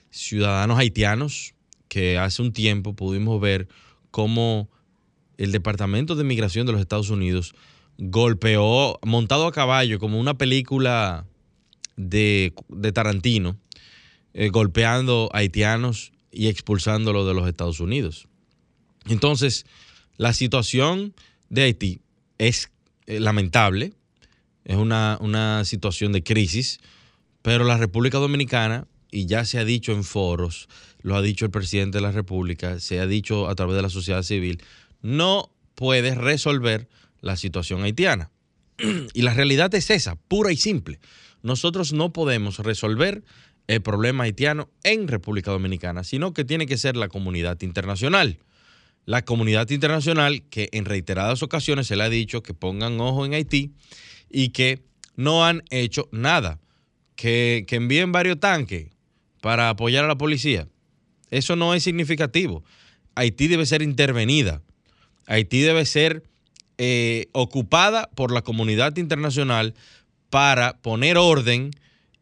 ciudadanos 0.09 0.79
haitianos, 0.79 1.53
que 1.87 2.17
hace 2.17 2.41
un 2.41 2.51
tiempo 2.51 2.95
pudimos 2.95 3.39
ver 3.39 3.67
cómo 4.09 4.69
el 5.37 5.51
Departamento 5.51 6.15
de 6.15 6.23
Migración 6.23 6.65
de 6.65 6.71
los 6.71 6.81
Estados 6.81 7.11
Unidos 7.11 7.53
golpeó, 7.99 8.97
montado 9.03 9.45
a 9.45 9.51
caballo, 9.51 9.99
como 9.99 10.19
una 10.19 10.35
película 10.35 11.27
de, 11.95 12.53
Tarantino, 12.91 13.55
eh, 14.33 14.49
golpeando 14.49 15.29
haitianos 15.31 16.11
y 16.31 16.47
expulsándolos 16.47 17.27
de 17.27 17.35
los 17.35 17.47
Estados 17.47 17.79
Unidos. 17.79 18.27
Entonces, 19.05 19.67
la 20.17 20.33
situación 20.33 21.13
de 21.49 21.61
Haití 21.61 22.01
es 22.39 22.71
eh, 23.05 23.19
lamentable, 23.19 23.93
es 24.67 24.75
una, 24.75 25.17
una 25.21 25.63
situación 25.63 26.11
de 26.11 26.23
crisis, 26.23 26.81
pero 27.41 27.63
la 27.63 27.77
República 27.77 28.17
Dominicana, 28.17 28.85
y 29.09 29.25
ya 29.25 29.45
se 29.45 29.59
ha 29.59 29.63
dicho 29.63 29.93
en 29.93 30.03
foros, 30.03 30.67
lo 31.01 31.15
ha 31.15 31.21
dicho 31.21 31.45
el 31.45 31.51
presidente 31.51 31.99
de 31.99 32.01
la 32.01 32.11
República, 32.11 32.81
se 32.81 32.99
ha 32.99 33.07
dicho 33.07 33.47
a 33.47 33.55
través 33.55 33.77
de 33.77 33.81
la 33.81 33.89
sociedad 33.89 34.23
civil, 34.23 34.61
no 35.01 35.49
puede 35.73 36.15
resolver 36.15 36.89
la 37.21 37.37
situación 37.37 37.83
haitiana. 37.83 38.29
Y 39.13 39.21
la 39.21 39.33
realidad 39.33 39.73
es 39.73 39.89
esa, 39.89 40.17
pura 40.17 40.51
y 40.51 40.57
simple. 40.57 40.99
Nosotros 41.41 41.93
no 41.93 42.11
podemos 42.11 42.59
resolver 42.59 43.23
el 43.67 43.81
problema 43.81 44.25
haitiano 44.25 44.69
en 44.83 45.07
República 45.07 45.51
Dominicana, 45.51 46.03
sino 46.03 46.33
que 46.33 46.43
tiene 46.43 46.65
que 46.65 46.77
ser 46.77 46.97
la 46.97 47.07
comunidad 47.07 47.61
internacional. 47.61 48.39
La 49.05 49.23
comunidad 49.23 49.69
internacional 49.69 50.43
que 50.49 50.67
en 50.73 50.83
reiteradas 50.83 51.41
ocasiones 51.41 51.87
se 51.87 51.95
le 51.95 52.03
ha 52.03 52.09
dicho 52.09 52.43
que 52.43 52.53
pongan 52.53 52.99
ojo 52.99 53.25
en 53.25 53.33
Haití 53.33 53.71
y 54.29 54.49
que 54.49 54.83
no 55.15 55.45
han 55.45 55.63
hecho 55.69 56.07
nada, 56.11 56.59
que, 57.15 57.65
que 57.67 57.75
envíen 57.75 58.11
varios 58.11 58.39
tanques 58.39 58.87
para 59.41 59.69
apoyar 59.69 60.05
a 60.05 60.07
la 60.07 60.17
policía. 60.17 60.67
Eso 61.29 61.55
no 61.55 61.73
es 61.73 61.83
significativo. 61.83 62.63
Haití 63.15 63.47
debe 63.47 63.65
ser 63.65 63.81
intervenida. 63.81 64.61
Haití 65.25 65.61
debe 65.61 65.85
ser 65.85 66.23
eh, 66.77 67.27
ocupada 67.31 68.09
por 68.15 68.31
la 68.31 68.43
comunidad 68.43 68.95
internacional 68.97 69.73
para 70.29 70.77
poner 70.81 71.17
orden 71.17 71.71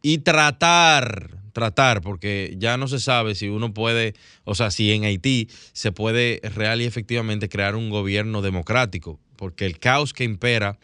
y 0.02 0.20
tratar, 0.20 1.32
tratar, 1.52 2.02
porque 2.02 2.56
ya 2.58 2.78
no 2.78 2.88
se 2.88 3.00
sabe 3.00 3.36
si 3.36 3.50
uno 3.50 3.74
puede, 3.74 4.14
o 4.44 4.56
sea, 4.56 4.72
si 4.72 4.92
en 4.92 5.04
Haití 5.04 5.50
se 5.74 5.92
puede 5.92 6.40
real 6.44 6.82
y 6.82 6.86
efectivamente 6.86 7.50
crear 7.50 7.76
un 7.76 7.90
gobierno 7.90 8.42
democrático, 8.42 9.20
porque 9.36 9.66
el 9.66 9.80
caos 9.80 10.14
que 10.14 10.24
impera 10.24 10.78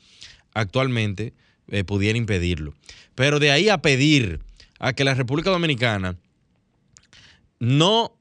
actualmente 0.53 1.33
eh, 1.67 1.83
pudiera 1.83 2.17
impedirlo. 2.17 2.73
Pero 3.15 3.39
de 3.39 3.51
ahí 3.51 3.69
a 3.69 3.81
pedir 3.81 4.39
a 4.79 4.93
que 4.93 5.03
la 5.03 5.13
República 5.13 5.49
Dominicana 5.49 6.17
no 7.59 8.17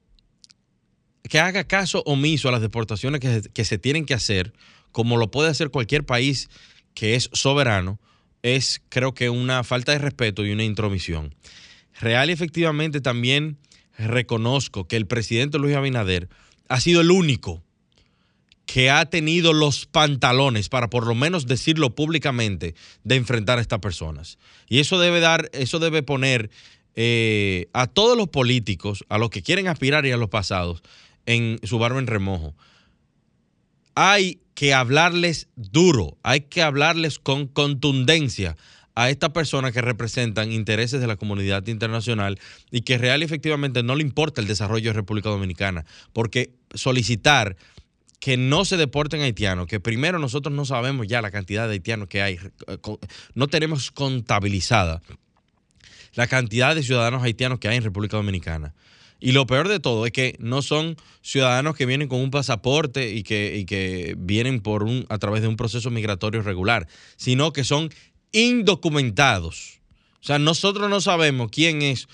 que 1.23 1.39
haga 1.39 1.63
caso 1.63 2.03
omiso 2.05 2.49
a 2.49 2.51
las 2.51 2.61
deportaciones 2.61 3.21
que, 3.21 3.41
que 3.53 3.65
se 3.65 3.77
tienen 3.77 4.05
que 4.05 4.13
hacer 4.13 4.53
como 4.91 5.17
lo 5.17 5.31
puede 5.31 5.49
hacer 5.49 5.69
cualquier 5.69 6.05
país 6.05 6.49
que 6.93 7.15
es 7.15 7.29
soberano, 7.33 7.99
es 8.43 8.81
creo 8.89 9.13
que 9.13 9.29
una 9.29 9.63
falta 9.63 9.91
de 9.91 9.99
respeto 9.99 10.45
y 10.45 10.51
una 10.51 10.63
intromisión. 10.63 11.33
Real 11.99 12.29
y 12.29 12.33
efectivamente 12.33 13.01
también 13.01 13.57
reconozco 13.97 14.87
que 14.87 14.97
el 14.97 15.07
presidente 15.07 15.59
Luis 15.59 15.75
Abinader 15.75 16.29
ha 16.67 16.79
sido 16.79 17.01
el 17.01 17.11
único 17.11 17.63
que 18.65 18.89
ha 18.89 19.05
tenido 19.05 19.53
los 19.53 19.85
pantalones 19.85 20.69
para 20.69 20.89
por 20.89 21.05
lo 21.05 21.15
menos 21.15 21.47
decirlo 21.47 21.95
públicamente 21.95 22.75
de 23.03 23.15
enfrentar 23.15 23.57
a 23.57 23.61
estas 23.61 23.79
personas. 23.79 24.37
Y 24.67 24.79
eso 24.79 24.99
debe 24.99 25.19
dar, 25.19 25.49
eso 25.53 25.79
debe 25.79 26.03
poner 26.03 26.49
eh, 26.95 27.67
a 27.73 27.87
todos 27.87 28.17
los 28.17 28.29
políticos, 28.29 29.05
a 29.09 29.17
los 29.17 29.29
que 29.29 29.41
quieren 29.41 29.67
aspirar 29.67 30.05
y 30.05 30.11
a 30.11 30.17
los 30.17 30.29
pasados, 30.29 30.81
en 31.25 31.59
su 31.63 31.79
barba 31.79 31.99
en 31.99 32.07
remojo. 32.07 32.55
Hay 33.95 34.39
que 34.53 34.73
hablarles 34.73 35.47
duro, 35.55 36.17
hay 36.23 36.41
que 36.41 36.61
hablarles 36.61 37.19
con 37.19 37.47
contundencia 37.47 38.55
a 38.95 39.09
estas 39.09 39.31
personas 39.31 39.71
que 39.71 39.81
representan 39.81 40.51
intereses 40.51 40.99
de 40.99 41.07
la 41.07 41.15
comunidad 41.15 41.65
internacional 41.67 42.39
y 42.71 42.81
que 42.81 42.97
real 42.97 43.21
y 43.21 43.25
efectivamente 43.25 43.83
no 43.83 43.95
le 43.95 44.03
importa 44.03 44.41
el 44.41 44.47
desarrollo 44.47 44.89
de 44.89 44.93
República 44.93 45.29
Dominicana, 45.29 45.85
porque 46.13 46.53
solicitar 46.73 47.55
que 48.21 48.37
no 48.37 48.63
se 48.63 48.77
deporten 48.77 49.21
haitianos, 49.21 49.67
que 49.67 49.81
primero 49.81 50.19
nosotros 50.19 50.55
no 50.55 50.63
sabemos 50.63 51.07
ya 51.07 51.21
la 51.21 51.31
cantidad 51.31 51.67
de 51.67 51.73
haitianos 51.73 52.07
que 52.07 52.21
hay, 52.21 52.39
no 53.33 53.47
tenemos 53.47 53.91
contabilizada 53.91 55.01
la 56.13 56.27
cantidad 56.27 56.75
de 56.75 56.83
ciudadanos 56.83 57.23
haitianos 57.23 57.59
que 57.59 57.67
hay 57.67 57.77
en 57.77 57.83
República 57.83 58.17
Dominicana. 58.17 58.73
Y 59.19 59.33
lo 59.33 59.45
peor 59.45 59.67
de 59.67 59.79
todo 59.79 60.05
es 60.05 60.11
que 60.11 60.35
no 60.39 60.61
son 60.61 60.97
ciudadanos 61.21 61.75
que 61.75 61.85
vienen 61.85 62.07
con 62.07 62.19
un 62.19 62.31
pasaporte 62.31 63.13
y 63.13 63.23
que, 63.23 63.65
que 63.67 64.15
vienen 64.17 64.61
por 64.61 64.83
un, 64.83 65.05
a 65.09 65.19
través 65.19 65.43
de 65.43 65.47
un 65.47 65.57
proceso 65.57 65.91
migratorio 65.91 66.41
regular, 66.41 66.87
sino 67.17 67.53
que 67.53 67.63
son 67.63 67.91
indocumentados. 68.31 69.79
O 70.21 70.23
sea, 70.23 70.39
nosotros 70.39 70.89
no 70.89 71.01
sabemos 71.01 71.49
quién 71.51 71.83
es 71.83 72.07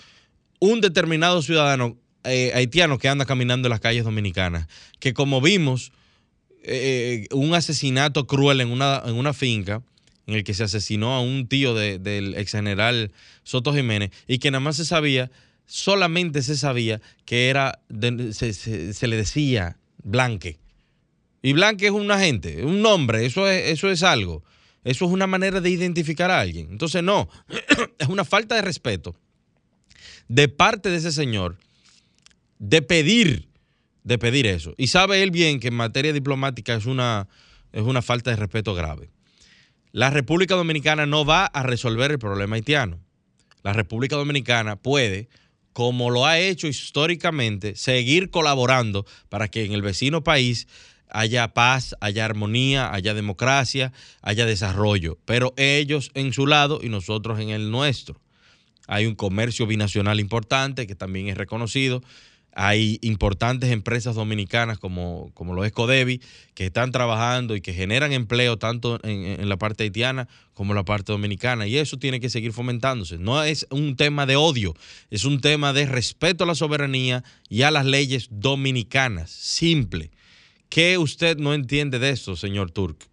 un 0.60 0.82
determinado 0.82 1.42
ciudadano 1.42 1.98
eh, 2.26 2.52
haitiano 2.54 2.98
que 2.98 3.08
anda 3.08 3.26
caminando 3.26 3.68
en 3.68 3.72
las 3.72 3.80
calles 3.80 4.04
dominicanas, 4.04 4.68
que 5.00 5.14
como 5.14 5.40
vimos, 5.40 5.94
eh, 6.68 7.28
un 7.32 7.54
asesinato 7.54 8.28
cruel 8.28 8.62
en 8.62 8.72
una, 8.72 9.02
en 9.06 9.16
una 9.16 9.34
finca 9.34 9.82
en 10.26 10.36
el 10.36 10.44
que 10.44 10.54
se 10.54 10.64
asesinó 10.64 11.14
a 11.14 11.22
un 11.22 11.48
tío 11.48 11.74
del 11.74 12.36
ex 12.36 12.52
general 12.52 13.12
Soto 13.44 13.74
Jiménez 13.74 14.12
y 14.28 14.40
que 14.40 14.52
nada 14.52 14.60
más 14.60 14.76
se 14.76 14.86
sabía 14.86 15.32
solamente 15.66 16.42
se 16.42 16.56
sabía 16.56 17.02
que 17.26 17.50
era, 17.50 17.80
se, 18.32 19.08
le 19.08 19.16
decía 19.16 19.78
Blanque. 20.04 20.58
Y 21.42 21.54
Blanque 21.54 21.88
es 21.88 21.92
un 21.92 22.10
agente, 22.12 22.64
un 22.64 22.82
nombre, 22.82 23.26
eso 23.26 23.48
es, 23.48 23.72
eso 23.72 23.90
es 23.90 24.04
algo. 24.04 24.44
Eso 24.84 25.06
es 25.06 25.12
una 25.12 25.28
manera 25.28 25.60
de 25.60 25.70
identificar 25.70 26.32
a 26.32 26.40
alguien. 26.40 26.70
Entonces, 26.72 27.04
no, 27.04 27.30
es 28.00 28.08
una 28.08 28.24
falta 28.24 28.56
de 28.56 28.62
respeto 28.62 29.16
de 30.28 30.48
parte 30.50 30.90
de 30.90 30.98
ese 30.98 31.12
señor 31.12 31.58
de 32.60 32.82
pedir, 32.82 33.47
de 34.08 34.18
pedir 34.18 34.48
eso. 34.48 34.74
Y 34.78 34.88
sabe 34.88 35.22
él 35.22 35.32
bien 35.32 35.60
que 35.60 35.68
en 35.68 35.74
materia 35.74 36.14
diplomática 36.14 36.74
es 36.74 36.86
una, 36.86 37.28
es 37.74 37.84
una 37.84 38.02
falta 38.02 38.30
de 38.30 38.38
respeto 38.38 38.74
grave. 38.74 39.10
La 39.92 40.10
República 40.10 40.56
Dominicana 40.56 41.06
no 41.06 41.26
va 41.26 41.46
a 41.46 41.62
resolver 41.64 42.12
el 42.12 42.18
problema 42.18 42.56
haitiano. 42.56 43.02
La 43.64 43.74
República 43.74 44.16
Dominicana 44.16 44.78
puede 44.78 45.28
como 45.74 46.10
lo 46.10 46.26
ha 46.26 46.40
hecho 46.40 46.68
históricamente, 46.68 47.76
seguir 47.76 48.32
colaborando 48.32 49.06
para 49.30 49.48
que 49.48 49.64
en 49.64 49.74
el 49.74 49.84
vecino 49.84 50.24
país 50.24 50.68
haya 51.10 51.54
paz, 51.54 51.96
haya 52.02 52.26
armonía, 52.26 52.92
haya 52.92 53.14
democracia, 53.14 53.94
haya 54.24 54.48
desarrollo, 54.48 55.20
pero 55.26 55.54
ellos 55.56 56.10
en 56.16 56.34
su 56.34 56.48
lado 56.48 56.80
y 56.82 56.90
nosotros 56.90 57.40
en 57.40 57.50
el 57.50 57.70
nuestro. 57.70 58.20
Hay 58.88 59.06
un 59.06 59.14
comercio 59.14 59.68
binacional 59.68 60.20
importante 60.20 60.88
que 60.88 60.96
también 60.96 61.28
es 61.28 61.38
reconocido 61.38 62.02
hay 62.54 62.98
importantes 63.02 63.72
empresas 63.72 64.16
dominicanas 64.16 64.80
como, 64.80 65.30
como 65.36 65.54
lo 65.54 65.64
es 65.64 65.72
que 65.74 66.66
están 66.66 66.92
trabajando 66.92 67.56
y 67.56 67.62
que 67.62 67.74
generan 67.74 68.14
empleo 68.14 68.58
tanto 68.58 69.00
en, 69.04 69.48
la 69.48 69.58
parte 69.58 69.84
haitiana 69.84 70.28
como 70.56 70.72
en 70.72 70.78
la 70.78 70.84
parte 70.84 71.12
dominicana. 71.12 71.68
Y 71.68 71.78
eso 71.78 71.98
tiene 71.98 72.20
que 72.20 72.32
seguir 72.32 72.54
fomentándose. 72.54 73.20
No 73.20 73.44
es 73.44 73.68
un 73.70 73.96
tema 73.96 74.26
de 74.26 74.38
odio, 74.38 74.74
es 75.12 75.24
un 75.24 75.40
tema 75.40 75.72
de 75.72 75.86
respeto 75.86 76.46
a 76.46 76.48
la 76.48 76.56
soberanía 76.56 77.24
y 77.48 77.62
a 77.62 77.70
las 77.70 77.86
leyes 77.86 78.28
dominicanas. 78.32 79.30
Simple. 79.30 80.10
¿Qué 80.70 80.98
usted 80.98 81.38
no 81.38 81.54
entiende 81.54 82.00
de 82.00 82.10
eso, 82.10 82.36
señor 82.36 82.72
Turk? 82.72 83.08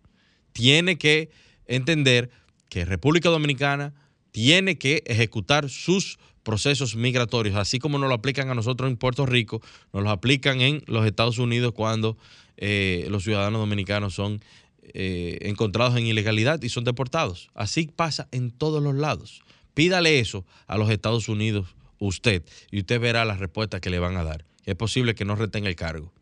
Tiene 0.53 0.97
que 0.97 1.31
entender 1.67 2.31
que 2.71 2.85
República 2.85 3.29
Dominicana 3.29 3.93
tiene 4.33 4.79
que 4.79 5.03
ejecutar 5.07 5.69
sus 5.69 6.19
procesos 6.45 6.95
migratorios, 6.95 7.57
así 7.57 7.81
como 7.81 7.99
nos 7.99 8.09
lo 8.09 8.15
aplican 8.15 8.51
a 8.51 8.55
nosotros 8.55 8.89
en 8.89 8.97
Puerto 8.97 9.27
Rico, 9.27 9.61
nos 9.93 10.05
lo 10.05 10.11
aplican 10.11 10.61
en 10.61 10.83
los 10.87 11.05
Estados 11.07 11.39
Unidos 11.39 11.73
cuando 11.73 12.17
eh, 12.57 13.07
los 13.11 13.25
ciudadanos 13.25 13.61
dominicanos 13.61 14.15
son 14.15 14.41
eh, 14.83 15.39
encontrados 15.43 15.97
en 15.97 16.07
ilegalidad 16.07 16.63
y 16.63 16.69
son 16.69 16.85
deportados. 16.85 17.51
Así 17.55 17.89
pasa 17.89 18.29
en 18.31 18.51
todos 18.51 18.83
los 18.83 18.95
lados. 18.95 19.43
Pídale 19.73 20.21
eso 20.21 20.45
a 20.67 20.79
los 20.79 20.91
Estados 20.91 21.29
Unidos 21.29 21.75
usted 21.99 22.45
y 22.71 22.81
usted 22.81 23.01
verá 23.01 23.25
las 23.25 23.41
respuestas 23.41 23.81
que 23.81 23.91
le 23.91 23.99
van 23.99 24.17
a 24.17 24.25
dar. 24.25 24.45
Es 24.65 24.77
posible 24.77 25.15
que 25.15 25.25
no 25.25 25.35
retenga 25.35 25.69
el 25.69 25.77
cargo. 25.77 26.13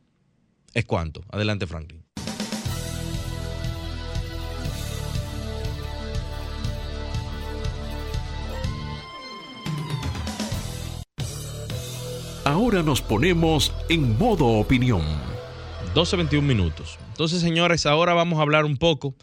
¿Es 0.75 0.85
cuánto? 0.85 1.23
Adelante, 1.31 1.67
Franklin. 1.67 2.02
Ahora 12.63 12.85
nos 12.85 13.03
ponemos 13.03 13.73
en 13.89 14.17
modo 14.19 14.47
opinión. 14.47 15.03
12.21 15.97 16.43
minutos. 16.43 16.97
Entonces, 17.09 17.41
señores, 17.41 17.87
ahora 17.87 18.15
vamos 18.15 18.39
a 18.39 18.43
hablar 18.43 18.65
un 18.65 18.77
poco 18.77 19.17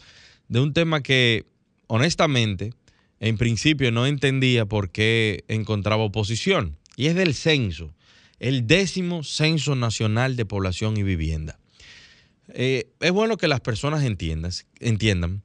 de 0.48 0.60
un 0.60 0.74
tema 0.74 1.02
que 1.02 1.46
honestamente 1.86 2.74
en 3.18 3.38
principio 3.38 3.92
no 3.92 4.06
entendía 4.06 4.66
por 4.66 4.90
qué 4.90 5.44
encontraba 5.48 6.04
oposición, 6.04 6.76
y 6.96 7.06
es 7.06 7.14
del 7.14 7.32
censo, 7.32 7.94
el 8.40 8.66
décimo 8.66 9.24
Censo 9.24 9.74
Nacional 9.74 10.36
de 10.36 10.44
Población 10.44 10.98
y 10.98 11.02
Vivienda. 11.02 11.58
Eh, 12.48 12.90
es 13.00 13.10
bueno 13.10 13.38
que 13.38 13.48
las 13.48 13.62
personas 13.62 14.04
entiendan, 14.04 14.52
entiendan 14.80 15.42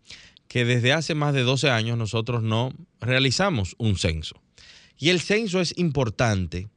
que 0.50 0.66
desde 0.66 0.92
hace 0.92 1.16
más 1.16 1.34
de 1.34 1.44
12 1.44 1.70
años 1.70 1.98
nosotros 1.98 2.44
no 2.44 2.74
realizamos 3.00 3.74
un 3.78 3.98
censo. 3.98 4.42
Y 4.98 5.12
el 5.12 5.22
censo 5.22 5.62
es 5.62 5.74
importante 5.78 6.68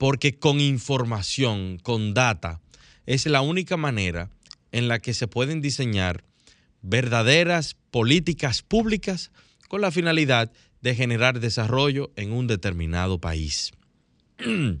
porque 0.00 0.38
con 0.38 0.60
información, 0.60 1.76
con 1.76 2.14
data, 2.14 2.62
es 3.04 3.26
la 3.26 3.42
única 3.42 3.76
manera 3.76 4.30
en 4.72 4.88
la 4.88 4.98
que 4.98 5.12
se 5.12 5.28
pueden 5.28 5.60
diseñar 5.60 6.24
verdaderas 6.80 7.76
políticas 7.90 8.62
públicas 8.62 9.30
con 9.68 9.82
la 9.82 9.90
finalidad 9.90 10.50
de 10.80 10.94
generar 10.94 11.38
desarrollo 11.38 12.12
en 12.16 12.32
un 12.32 12.46
determinado 12.46 13.20
país. 13.20 13.72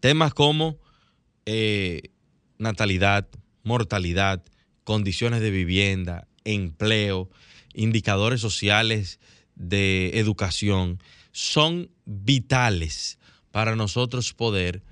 Temas 0.00 0.34
como 0.34 0.78
eh, 1.46 2.10
natalidad, 2.58 3.26
mortalidad, 3.62 4.42
condiciones 4.84 5.40
de 5.40 5.50
vivienda, 5.50 6.28
empleo, 6.44 7.30
indicadores 7.72 8.42
sociales 8.42 9.20
de 9.54 10.18
educación, 10.18 10.98
son 11.30 11.88
vitales 12.04 13.18
para 13.52 13.76
nosotros 13.76 14.34
poder, 14.34 14.82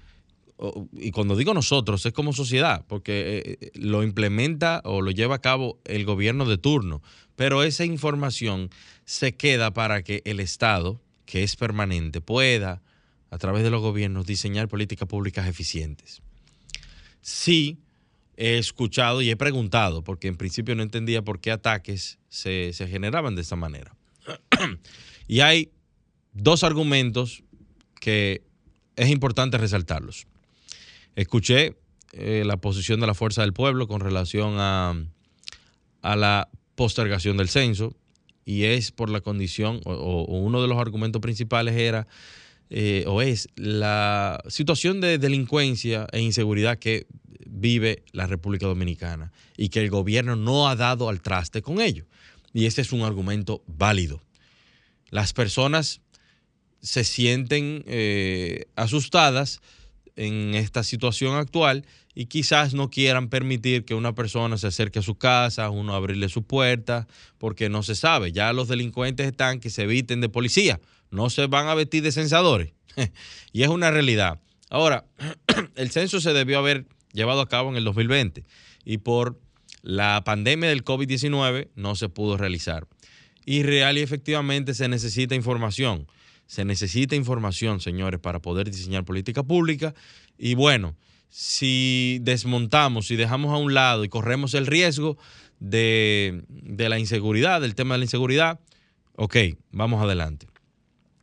y 0.92 1.10
cuando 1.10 1.36
digo 1.36 1.54
nosotros, 1.54 2.04
es 2.04 2.12
como 2.12 2.32
sociedad, 2.32 2.84
porque 2.86 3.38
eh, 3.38 3.58
eh, 3.60 3.70
lo 3.74 4.02
implementa 4.02 4.82
o 4.84 5.00
lo 5.00 5.10
lleva 5.10 5.36
a 5.36 5.40
cabo 5.40 5.80
el 5.84 6.04
gobierno 6.04 6.44
de 6.44 6.58
turno, 6.58 7.02
pero 7.34 7.62
esa 7.62 7.84
información 7.84 8.70
se 9.04 9.34
queda 9.34 9.72
para 9.72 10.02
que 10.02 10.22
el 10.26 10.38
Estado, 10.38 11.00
que 11.24 11.42
es 11.42 11.56
permanente, 11.56 12.20
pueda, 12.20 12.82
a 13.30 13.38
través 13.38 13.62
de 13.62 13.70
los 13.70 13.80
gobiernos, 13.80 14.26
diseñar 14.26 14.68
políticas 14.68 15.08
públicas 15.08 15.48
eficientes. 15.48 16.20
Sí, 17.22 17.78
he 18.36 18.58
escuchado 18.58 19.22
y 19.22 19.30
he 19.30 19.36
preguntado, 19.36 20.02
porque 20.02 20.28
en 20.28 20.36
principio 20.36 20.74
no 20.74 20.82
entendía 20.82 21.22
por 21.22 21.40
qué 21.40 21.50
ataques 21.50 22.18
se, 22.28 22.72
generaban 22.72 23.34
de 23.34 23.42
esta 23.42 23.56
manera. 23.56 23.94
y 25.28 25.40
hay 25.40 25.70
dos 26.32 26.64
argumentos 26.64 27.42
que 28.00 28.42
es 29.00 29.08
importante 29.08 29.56
resaltarlos. 29.56 30.26
Escuché 31.16 31.76
eh, 32.12 32.42
la 32.44 32.58
posición 32.58 33.00
de 33.00 33.06
la 33.06 33.14
Fuerza 33.14 33.40
del 33.40 33.54
Pueblo 33.54 33.88
con 33.88 34.00
relación 34.00 34.56
a, 34.58 34.94
la 36.02 36.50
postergación 36.74 37.38
del 37.38 37.48
censo 37.48 37.94
y 38.44 38.64
es 38.64 38.92
por 38.92 39.08
la 39.08 39.22
condición, 39.22 39.80
o, 39.84 40.24
uno 40.24 40.60
de 40.60 40.68
los 40.68 40.78
argumentos 40.78 41.22
principales 41.22 41.76
era, 41.76 42.08
eh, 42.68 43.04
o 43.06 43.22
es 43.22 43.48
la 43.56 44.42
situación 44.48 45.00
de 45.00 45.16
delincuencia 45.16 46.06
e 46.12 46.20
inseguridad 46.20 46.78
que 46.78 47.06
vive 47.46 48.02
la 48.12 48.26
República 48.26 48.66
Dominicana 48.66 49.32
y 49.56 49.70
que 49.70 49.80
el 49.80 49.88
gobierno 49.88 50.36
no 50.36 50.68
ha 50.68 50.76
dado 50.76 51.08
al 51.08 51.22
traste 51.22 51.62
con 51.62 51.80
ello. 51.80 52.04
Y 52.52 52.66
ese 52.66 52.82
es 52.82 52.92
un 52.92 53.00
argumento 53.00 53.62
válido. 53.66 54.20
Las 55.08 55.32
personas 55.32 56.02
se 56.80 57.04
sienten 57.04 57.84
eh, 57.86 58.66
asustadas 58.76 59.60
en 60.16 60.54
esta 60.54 60.82
situación 60.82 61.36
actual 61.36 61.84
y 62.14 62.26
quizás 62.26 62.74
no 62.74 62.90
quieran 62.90 63.28
permitir 63.28 63.84
que 63.84 63.94
una 63.94 64.14
persona 64.14 64.58
se 64.58 64.66
acerque 64.66 64.98
a 64.98 65.02
su 65.02 65.16
casa, 65.16 65.70
uno 65.70 65.94
abrirle 65.94 66.28
su 66.28 66.42
puerta, 66.42 67.06
porque 67.38 67.68
no 67.68 67.82
se 67.82 67.94
sabe. 67.94 68.32
Ya 68.32 68.52
los 68.52 68.68
delincuentes 68.68 69.26
están 69.26 69.60
que 69.60 69.70
se 69.70 69.82
eviten 69.84 70.20
de 70.20 70.28
policía, 70.28 70.80
no 71.10 71.30
se 71.30 71.46
van 71.46 71.68
a 71.68 71.74
vestir 71.74 72.02
de 72.02 72.12
censadores. 72.12 72.72
y 73.52 73.62
es 73.62 73.68
una 73.68 73.90
realidad. 73.90 74.40
Ahora, 74.68 75.06
el 75.76 75.90
censo 75.90 76.20
se 76.20 76.32
debió 76.32 76.58
haber 76.58 76.86
llevado 77.12 77.40
a 77.40 77.48
cabo 77.48 77.70
en 77.70 77.76
el 77.76 77.84
2020 77.84 78.44
y 78.84 78.98
por 78.98 79.40
la 79.82 80.22
pandemia 80.24 80.68
del 80.68 80.84
COVID-19 80.84 81.68
no 81.74 81.94
se 81.94 82.08
pudo 82.08 82.36
realizar. 82.36 82.86
Y 83.46 83.62
real 83.62 83.98
y 83.98 84.02
efectivamente 84.02 84.74
se 84.74 84.88
necesita 84.88 85.34
información. 85.34 86.06
Se 86.50 86.64
necesita 86.64 87.14
información, 87.14 87.78
señores, 87.78 88.18
para 88.18 88.42
poder 88.42 88.68
diseñar 88.72 89.04
política 89.04 89.44
pública. 89.44 89.94
Y 90.36 90.54
bueno, 90.54 90.96
si 91.28 92.18
desmontamos, 92.22 93.12
y 93.12 93.16
dejamos 93.16 93.54
a 93.54 93.56
un 93.56 93.72
lado 93.72 94.02
y 94.02 94.08
corremos 94.08 94.54
el 94.54 94.66
riesgo 94.66 95.16
de, 95.60 96.42
de 96.48 96.88
la 96.88 96.98
inseguridad, 96.98 97.60
del 97.60 97.76
tema 97.76 97.94
de 97.94 97.98
la 97.98 98.04
inseguridad, 98.06 98.58
ok, 99.14 99.36
vamos 99.70 100.02
adelante. 100.02 100.48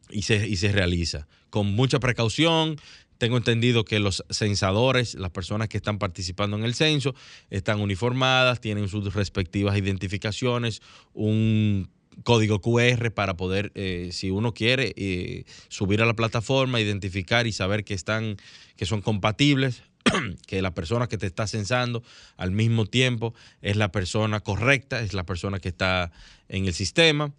Y 0.09 0.21
se, 0.21 0.47
y 0.47 0.55
se 0.55 0.71
realiza 0.71 1.27
con 1.49 1.73
mucha 1.75 1.99
precaución, 1.99 2.77
tengo 3.17 3.35
entendido 3.35 3.83
que 3.83 3.99
los 3.99 4.23
censadores, 4.29 5.13
las 5.15 5.31
personas 5.31 5.67
que 5.67 5.75
están 5.75 5.99
participando 5.99 6.55
en 6.55 6.63
el 6.63 6.73
censo, 6.73 7.15
están 7.49 7.81
uniformadas, 7.81 8.61
tienen 8.61 8.87
sus 8.87 9.13
respectivas 9.13 9.77
identificaciones, 9.77 10.81
un 11.13 11.89
código 12.23 12.61
QR 12.61 13.11
para 13.11 13.35
poder, 13.35 13.71
eh, 13.75 14.09
si 14.11 14.31
uno 14.31 14.53
quiere, 14.53 14.93
eh, 14.97 15.45
subir 15.69 16.01
a 16.01 16.05
la 16.05 16.15
plataforma, 16.15 16.81
identificar 16.81 17.47
y 17.47 17.51
saber 17.51 17.83
que 17.83 17.93
están, 17.93 18.37
que 18.75 18.85
son 18.85 19.01
compatibles, 19.01 19.83
que 20.47 20.61
la 20.61 20.73
persona 20.73 21.07
que 21.07 21.17
te 21.17 21.27
está 21.27 21.47
censando 21.47 22.03
al 22.37 22.51
mismo 22.51 22.85
tiempo 22.85 23.33
es 23.61 23.75
la 23.75 23.91
persona 23.91 24.39
correcta, 24.39 25.01
es 25.01 25.13
la 25.13 25.25
persona 25.25 25.59
que 25.59 25.69
está 25.69 26.11
en 26.49 26.65
el 26.65 26.73
sistema. 26.73 27.33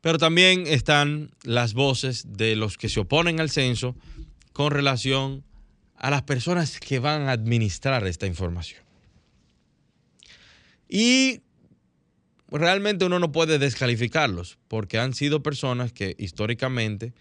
Pero 0.00 0.18
también 0.18 0.66
están 0.66 1.30
las 1.42 1.74
voces 1.74 2.24
de 2.36 2.56
los 2.56 2.78
que 2.78 2.88
se 2.88 3.00
oponen 3.00 3.38
al 3.38 3.50
censo 3.50 3.94
con 4.52 4.70
relación 4.70 5.44
a 5.96 6.10
las 6.10 6.22
personas 6.22 6.80
que 6.80 6.98
van 6.98 7.28
a 7.28 7.32
administrar 7.32 8.06
esta 8.06 8.26
información. 8.26 8.82
Y 10.88 11.42
realmente 12.50 13.04
uno 13.04 13.18
no 13.18 13.32
puede 13.32 13.58
descalificarlos 13.58 14.58
porque 14.68 14.98
han 14.98 15.14
sido 15.14 15.42
personas 15.42 15.92
que 15.92 16.16
históricamente 16.18 17.12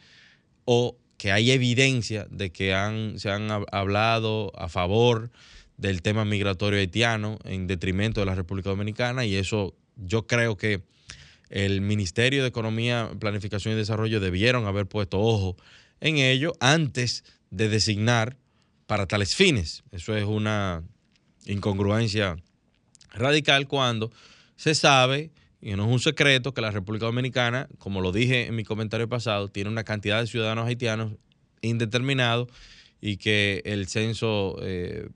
o 0.65 0.98
que 1.18 1.32
hay 1.32 1.52
evidencia 1.52 2.28
de 2.32 2.52
que 2.52 2.74
han, 2.74 3.20
se 3.20 3.30
han 3.30 3.50
hablado 3.72 4.52
a 4.58 4.70
favor 4.70 5.30
del 5.78 6.02
tema 6.02 6.26
migratorio 6.26 6.80
haitiano 6.80 7.39
en 7.44 7.68
detrimento 7.68 8.22
de 8.22 8.26
la 8.26 8.36
República 8.36 8.70
Dominicana 8.70 9.26
y 9.26 9.36
eso 9.36 9.76
yo 9.96 10.28
creo 10.28 10.58
que 10.58 10.82
el 11.50 11.82
Ministerio 11.82 12.44
de 12.44 12.50
Economía, 12.50 13.12
Planificación 13.20 13.74
y 13.74 13.78
Desarrollo 13.78 14.20
debieron 14.20 14.65
haber 14.65 14.86
puesto 14.86 15.20
ojo 15.20 15.58
en 16.00 16.18
ello 16.18 16.54
antes 16.60 17.24
de 17.50 17.70
designar 17.70 18.38
para 18.88 19.08
tales 19.08 19.36
fines. 19.36 19.84
Eso 19.92 20.15
es 20.15 20.26
una 20.26 20.84
incongruencia 21.46 22.38
radical 23.12 23.68
cuando 23.68 24.12
se 24.60 24.76
sabe, 24.76 25.32
y 25.62 25.72
no 25.72 25.86
es 25.86 25.89
un 25.89 26.02
secreto, 26.02 26.54
que 26.54 26.60
la 26.60 26.69
República 26.69 27.06
Dominicana, 27.06 27.69
como 27.78 28.02
lo 28.02 28.12
dije 28.12 28.48
en 28.48 28.58
mi 28.58 28.65
comentario 28.65 29.08
pasado, 29.08 29.48
tiene 29.48 29.69
una 29.69 29.86
cantidad 29.86 30.19
de 30.19 30.28
ciudadanos 30.28 30.67
haitianos 30.67 31.13
indeterminado 31.62 32.50
y 33.00 33.15
que 33.15 33.62
el 33.63 33.88
censo, 33.88 34.58
eh, 34.62 35.08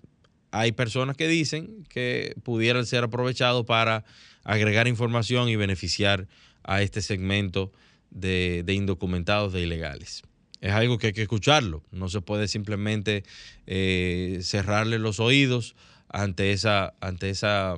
hay 0.51 0.71
personas 0.71 1.17
que 1.17 1.27
dicen 1.27 1.84
que 1.89 2.36
pudieran 2.43 2.86
ser 2.86 3.03
aprovechados 3.03 3.65
para 3.65 4.06
agregar 4.45 4.88
información 4.88 5.49
y 5.49 5.58
beneficiar 5.58 6.29
a 6.63 6.82
este 6.82 7.01
segmento 7.01 7.73
de, 8.12 8.63
de 8.65 8.73
indocumentados, 8.75 9.51
de 9.51 9.60
ilegales 9.60 10.23
es 10.62 10.71
algo 10.71 10.97
que 10.97 11.08
hay 11.08 11.13
que 11.13 11.23
escucharlo. 11.23 11.84
No 11.91 12.08
se 12.08 12.21
puede 12.21 12.47
simplemente 12.47 13.25
eh, 13.67 14.39
cerrarle 14.41 14.97
los 14.97 15.19
oídos 15.19 15.75
ante 16.08 16.53
esa, 16.53 16.93
ante 17.01 17.29
esa 17.29 17.75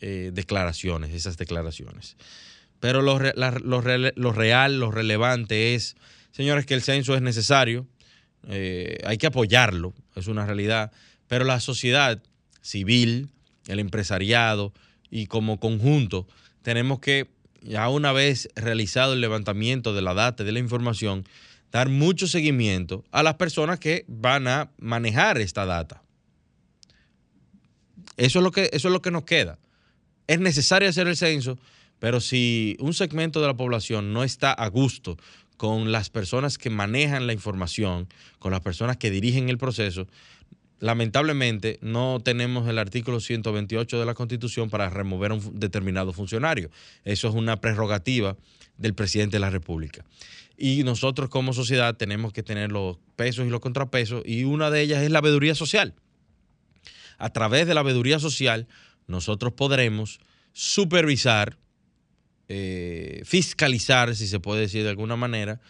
eh, 0.00 0.30
declaraciones, 0.32 1.12
esas 1.12 1.36
declaraciones. 1.36 2.16
Pero 2.80 3.02
lo, 3.02 3.18
real, 3.18 4.80
lo 4.80 4.90
relevante 4.90 5.74
es, 5.74 5.96
señores, 6.30 6.66
que 6.66 6.74
el 6.74 6.82
censo 6.82 7.14
es 7.16 7.22
necesario, 7.22 7.86
eh, 8.48 8.98
hay 9.04 9.18
que 9.18 9.26
apoyarlo, 9.26 9.94
es 10.14 10.28
una 10.28 10.46
realidad, 10.46 10.92
pero 11.26 11.44
la 11.44 11.60
sociedad 11.60 12.22
civil, 12.60 13.30
el 13.66 13.80
empresariado 13.80 14.72
y 15.10 15.26
como 15.26 15.58
conjunto 15.58 16.26
tenemos 16.62 17.00
que, 17.00 17.28
ya 17.62 17.88
una 17.88 18.12
vez 18.12 18.48
realizado 18.54 19.14
el 19.14 19.20
levantamiento 19.20 19.94
de 19.94 20.02
la 20.02 20.14
data, 20.14 20.44
de 20.44 20.52
la 20.52 20.58
información, 20.60 21.24
dar 21.72 21.88
mucho 21.88 22.26
seguimiento 22.28 23.04
a 23.10 23.22
las 23.22 23.34
personas 23.34 23.78
que 23.78 24.04
van 24.06 24.46
a 24.48 24.70
manejar 24.78 25.38
esta 25.38 25.66
data. 25.66 26.02
Eso 28.16 28.38
es 28.38 28.42
lo 28.42 28.50
que, 28.52 28.70
eso 28.72 28.88
es 28.88 28.92
lo 28.92 29.02
que 29.02 29.10
nos 29.10 29.24
queda. 29.24 29.58
Es 30.28 30.38
necesario 30.38 30.88
hacer 30.90 31.08
el 31.08 31.16
censo, 31.16 31.58
pero 31.98 32.20
si 32.20 32.76
un 32.80 32.92
segmento 32.92 33.40
de 33.40 33.46
la 33.46 33.56
población 33.56 34.12
no 34.12 34.24
está 34.24 34.52
a 34.52 34.68
gusto 34.68 35.16
con 35.56 35.90
las 35.90 36.10
personas 36.10 36.58
que 36.58 36.70
manejan 36.70 37.26
la 37.26 37.32
información, 37.32 38.08
con 38.38 38.52
las 38.52 38.60
personas 38.60 38.98
que 38.98 39.10
dirigen 39.10 39.48
el 39.48 39.56
proceso, 39.56 40.06
lamentablemente 40.80 41.78
no 41.80 42.20
tenemos 42.22 42.68
el 42.68 42.78
artículo 42.78 43.20
128 43.20 43.98
de 43.98 44.04
la 44.04 44.12
Constitución 44.12 44.68
para 44.68 44.90
remover 44.90 45.32
a 45.32 45.34
un 45.34 45.58
determinado 45.58 46.12
funcionario. 46.12 46.70
Eso 47.04 47.28
es 47.28 47.34
una 47.34 47.60
prerrogativa 47.60 48.36
del 48.76 48.94
presidente 48.94 49.36
de 49.36 49.40
la 49.40 49.50
República. 49.50 50.04
Y 50.58 50.82
nosotros 50.84 51.30
como 51.30 51.54
sociedad 51.54 51.96
tenemos 51.96 52.34
que 52.34 52.42
tener 52.42 52.70
los 52.70 52.98
pesos 53.16 53.46
y 53.46 53.50
los 53.50 53.60
contrapesos 53.60 54.22
y 54.26 54.44
una 54.44 54.70
de 54.70 54.82
ellas 54.82 55.02
es 55.02 55.10
la 55.10 55.22
veeduría 55.22 55.54
social. 55.54 55.94
A 57.16 57.30
través 57.30 57.66
de 57.66 57.74
la 57.74 57.82
veeduría 57.82 58.18
social 58.18 58.68
nosotros 59.08 59.54
podremos 59.54 60.20
supervisar, 60.52 61.58
eh, 62.48 63.22
fiscalizar, 63.24 64.14
si 64.14 64.28
se 64.28 64.38
puede 64.38 64.62
decir 64.62 64.84
de 64.84 64.90
alguna 64.90 65.16
manera, 65.16 65.60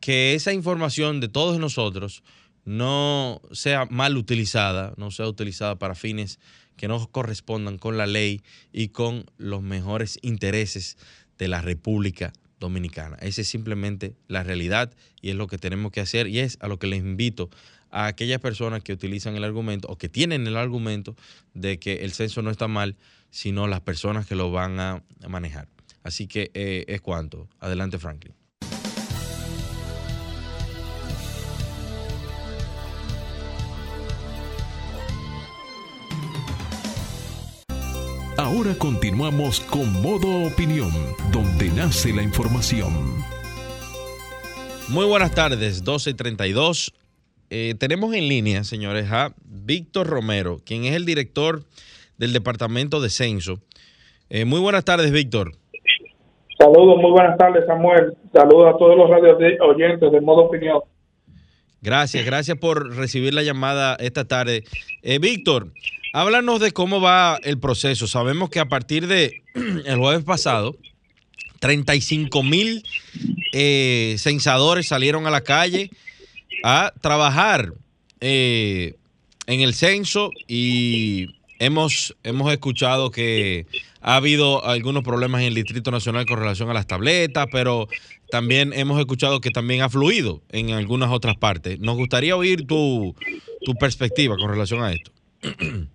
que 0.00 0.34
esa 0.34 0.52
información 0.52 1.20
de 1.20 1.28
todos 1.28 1.58
nosotros 1.58 2.22
no 2.64 3.40
sea 3.52 3.86
mal 3.86 4.16
utilizada, 4.16 4.94
no 4.96 5.10
sea 5.10 5.28
utilizada 5.28 5.78
para 5.78 5.94
fines 5.94 6.38
que 6.76 6.88
no 6.88 7.06
correspondan 7.08 7.78
con 7.78 7.96
la 7.96 8.06
ley 8.06 8.42
y 8.72 8.88
con 8.88 9.26
los 9.36 9.62
mejores 9.62 10.18
intereses 10.22 10.96
de 11.38 11.48
la 11.48 11.60
República 11.60 12.32
Dominicana. 12.58 13.16
Esa 13.20 13.42
es 13.42 13.48
simplemente 13.48 14.16
la 14.28 14.42
realidad 14.42 14.92
y 15.20 15.30
es 15.30 15.36
lo 15.36 15.46
que 15.46 15.58
tenemos 15.58 15.92
que 15.92 16.00
hacer 16.00 16.28
y 16.28 16.38
es 16.38 16.58
a 16.60 16.68
lo 16.68 16.78
que 16.78 16.86
les 16.86 17.00
invito 17.00 17.50
a 17.92 18.06
aquellas 18.06 18.40
personas 18.40 18.82
que 18.82 18.92
utilizan 18.92 19.36
el 19.36 19.44
argumento 19.44 19.86
o 19.88 19.96
que 19.96 20.08
tienen 20.08 20.46
el 20.48 20.56
argumento 20.56 21.14
de 21.54 21.78
que 21.78 22.04
el 22.04 22.12
censo 22.12 22.42
no 22.42 22.50
está 22.50 22.66
mal, 22.66 22.96
sino 23.30 23.68
las 23.68 23.80
personas 23.80 24.26
que 24.26 24.34
lo 24.34 24.50
van 24.50 24.80
a 24.80 25.02
manejar. 25.28 25.68
Así 26.02 26.26
que 26.26 26.50
eh, 26.54 26.84
es 26.88 27.00
cuanto. 27.00 27.48
Adelante, 27.60 27.98
Franklin. 27.98 28.34
Ahora 38.38 38.74
continuamos 38.76 39.60
con 39.60 39.92
Modo 40.02 40.46
Opinión, 40.46 40.90
donde 41.30 41.68
nace 41.70 42.12
la 42.12 42.22
información. 42.22 42.92
Muy 44.88 45.06
buenas 45.06 45.32
tardes, 45.34 45.84
12.32. 45.84 46.92
Eh, 47.54 47.74
tenemos 47.78 48.14
en 48.14 48.28
línea, 48.28 48.64
señores, 48.64 49.12
a 49.12 49.34
Víctor 49.44 50.06
Romero, 50.06 50.62
quien 50.64 50.86
es 50.86 50.94
el 50.94 51.04
director 51.04 51.64
del 52.16 52.32
Departamento 52.32 52.98
de 52.98 53.10
Censo. 53.10 53.58
Eh, 54.30 54.46
muy 54.46 54.58
buenas 54.58 54.86
tardes, 54.86 55.12
Víctor. 55.12 55.52
Saludos, 56.58 56.96
muy 56.96 57.10
buenas 57.10 57.36
tardes, 57.36 57.66
Samuel. 57.66 58.16
Saludos 58.32 58.74
a 58.74 58.78
todos 58.78 58.96
los 58.96 59.10
radios 59.10 59.36
oyentes 59.60 60.10
de 60.10 60.20
Modo 60.22 60.44
Opinión. 60.44 60.80
Gracias, 61.82 62.24
gracias 62.24 62.56
por 62.56 62.96
recibir 62.96 63.34
la 63.34 63.42
llamada 63.42 63.96
esta 63.96 64.24
tarde. 64.24 64.64
Eh, 65.02 65.18
Víctor, 65.18 65.72
Háblanos 66.14 66.58
de 66.58 66.72
cómo 66.72 67.02
va 67.02 67.38
el 67.42 67.58
proceso. 67.60 68.06
Sabemos 68.06 68.48
que 68.48 68.60
a 68.60 68.66
partir 68.66 69.06
de 69.08 69.42
el 69.84 69.98
jueves 69.98 70.24
pasado, 70.24 70.74
35 71.60 72.42
mil 72.42 72.82
eh, 73.52 74.14
censadores 74.16 74.88
salieron 74.88 75.26
a 75.26 75.30
la 75.30 75.42
calle 75.42 75.90
a 76.62 76.92
trabajar 77.00 77.72
eh, 78.20 78.94
en 79.46 79.60
el 79.60 79.74
censo 79.74 80.30
y 80.46 81.28
hemos, 81.58 82.16
hemos 82.22 82.52
escuchado 82.52 83.10
que 83.10 83.66
ha 84.00 84.16
habido 84.16 84.64
algunos 84.64 85.02
problemas 85.02 85.42
en 85.42 85.48
el 85.48 85.54
Distrito 85.54 85.90
Nacional 85.90 86.26
con 86.26 86.38
relación 86.38 86.70
a 86.70 86.74
las 86.74 86.86
tabletas, 86.86 87.46
pero 87.52 87.88
también 88.30 88.72
hemos 88.72 88.98
escuchado 88.98 89.40
que 89.40 89.50
también 89.50 89.82
ha 89.82 89.88
fluido 89.88 90.40
en 90.50 90.70
algunas 90.70 91.10
otras 91.10 91.36
partes. 91.36 91.78
Nos 91.80 91.96
gustaría 91.96 92.36
oír 92.36 92.66
tu, 92.66 93.14
tu 93.64 93.74
perspectiva 93.74 94.36
con 94.36 94.50
relación 94.50 94.82
a 94.82 94.92
esto. 94.92 95.10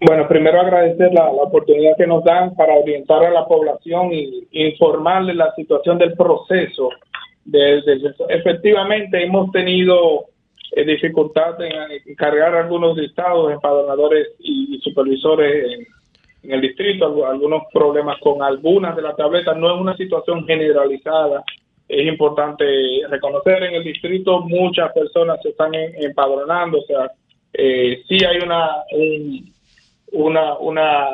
Bueno, 0.00 0.28
primero 0.28 0.60
agradecer 0.60 1.12
la, 1.12 1.26
oportunidad 1.28 1.96
que 1.96 2.06
nos 2.06 2.22
dan 2.22 2.54
para 2.54 2.74
orientar 2.74 3.24
a 3.24 3.30
la 3.30 3.46
población 3.46 4.12
y, 4.12 4.46
informarle 4.52 5.34
la 5.34 5.52
situación 5.56 5.98
del 5.98 6.14
proceso. 6.14 6.90
De, 7.50 7.82
efectivamente, 8.28 9.22
hemos 9.22 9.50
tenido 9.52 10.26
eh, 10.72 10.84
dificultad 10.84 11.60
en, 11.62 12.14
cargar 12.16 12.54
algunos 12.54 12.96
listados, 12.96 13.50
empadronadores 13.50 14.28
y, 14.38 14.78
supervisores 14.82 15.86
en, 16.42 16.52
el 16.52 16.60
distrito, 16.60 17.26
algunos 17.26 17.62
problemas 17.72 18.18
con 18.20 18.42
algunas 18.42 18.94
de 18.96 19.02
las 19.02 19.16
tabletas. 19.16 19.56
No 19.56 19.74
es 19.74 19.80
una 19.80 19.96
situación 19.96 20.46
generalizada. 20.46 21.42
Es 21.88 22.06
importante 22.06 22.64
reconocer 23.08 23.62
en 23.62 23.74
el 23.74 23.84
distrito 23.84 24.40
muchas 24.42 24.92
personas 24.92 25.40
se 25.42 25.50
están 25.50 25.72
empadronando, 25.74 26.78
o 26.78 26.82
sea, 26.82 27.10
eh, 27.52 28.02
sí 28.06 28.18
hay 28.24 28.38
una 28.38 28.68
una, 30.12 30.58
una, 30.58 31.08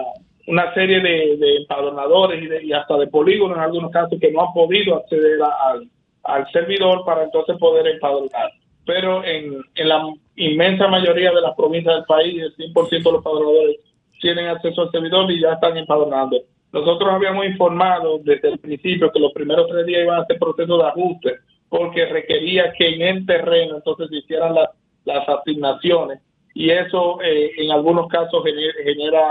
una 0.47 0.75
serie 0.75 1.01
de, 1.01 1.57
empadronadores 1.57 2.63
y, 2.63 2.73
hasta 2.73 2.97
de 2.97 3.07
polígonos 3.07 3.57
en 3.57 3.65
algunos 3.65 3.91
casos 3.91 4.19
que 4.21 4.31
no 4.31 4.47
han 4.47 4.53
podido 4.53 4.97
acceder 4.97 5.39
al, 5.43 5.89
al 6.25 6.51
servidor 6.53 7.05
para 7.05 7.25
entonces 7.25 7.57
poder 7.59 7.87
empadronar. 7.87 8.53
Pero 8.87 9.25
en, 9.25 9.63
en 9.75 9.89
la 9.89 10.03
inmensa 10.37 10.89
mayoría 10.89 11.33
de 11.33 11.41
las 11.41 11.55
provincias 11.57 11.95
del 11.95 12.05
país, 12.05 12.43
el 12.43 12.57
100% 12.57 12.91
de 12.91 12.99
los 12.99 13.15
empadronadores 13.17 13.77
tienen 14.21 14.49
acceso 14.49 14.83
al 14.83 14.91
servidor 14.91 15.31
y 15.31 15.41
ya 15.41 15.53
están 15.53 15.77
empadronando. 15.77 16.39
Nosotros 16.73 17.09
habíamos 17.13 17.47
informado 17.47 18.19
desde 18.23 18.49
el 18.49 18.59
principio 18.59 19.13
que 19.13 19.21
los 19.21 19.33
primeros 19.33 19.69
tres 19.69 19.87
días 19.87 20.03
iban 20.03 20.21
a 20.21 20.27
ser 20.27 20.39
proceso 20.39 20.77
de 20.77 20.89
ajuste 20.89 21.35
porque 21.69 22.07
requería 22.07 22.73
que 22.73 22.95
en 22.95 23.03
el 23.03 23.27
terreno 23.27 23.77
entonces 23.77 24.09
se 24.09 24.17
hicieran 24.17 24.55
las, 24.55 24.71
las 25.05 25.29
asignaciones 25.29 26.21
y 26.55 26.71
eso 26.71 27.21
eh, 27.23 27.51
en 27.59 27.71
algunos 27.71 28.09
casos 28.09 28.43
genera, 28.45 29.23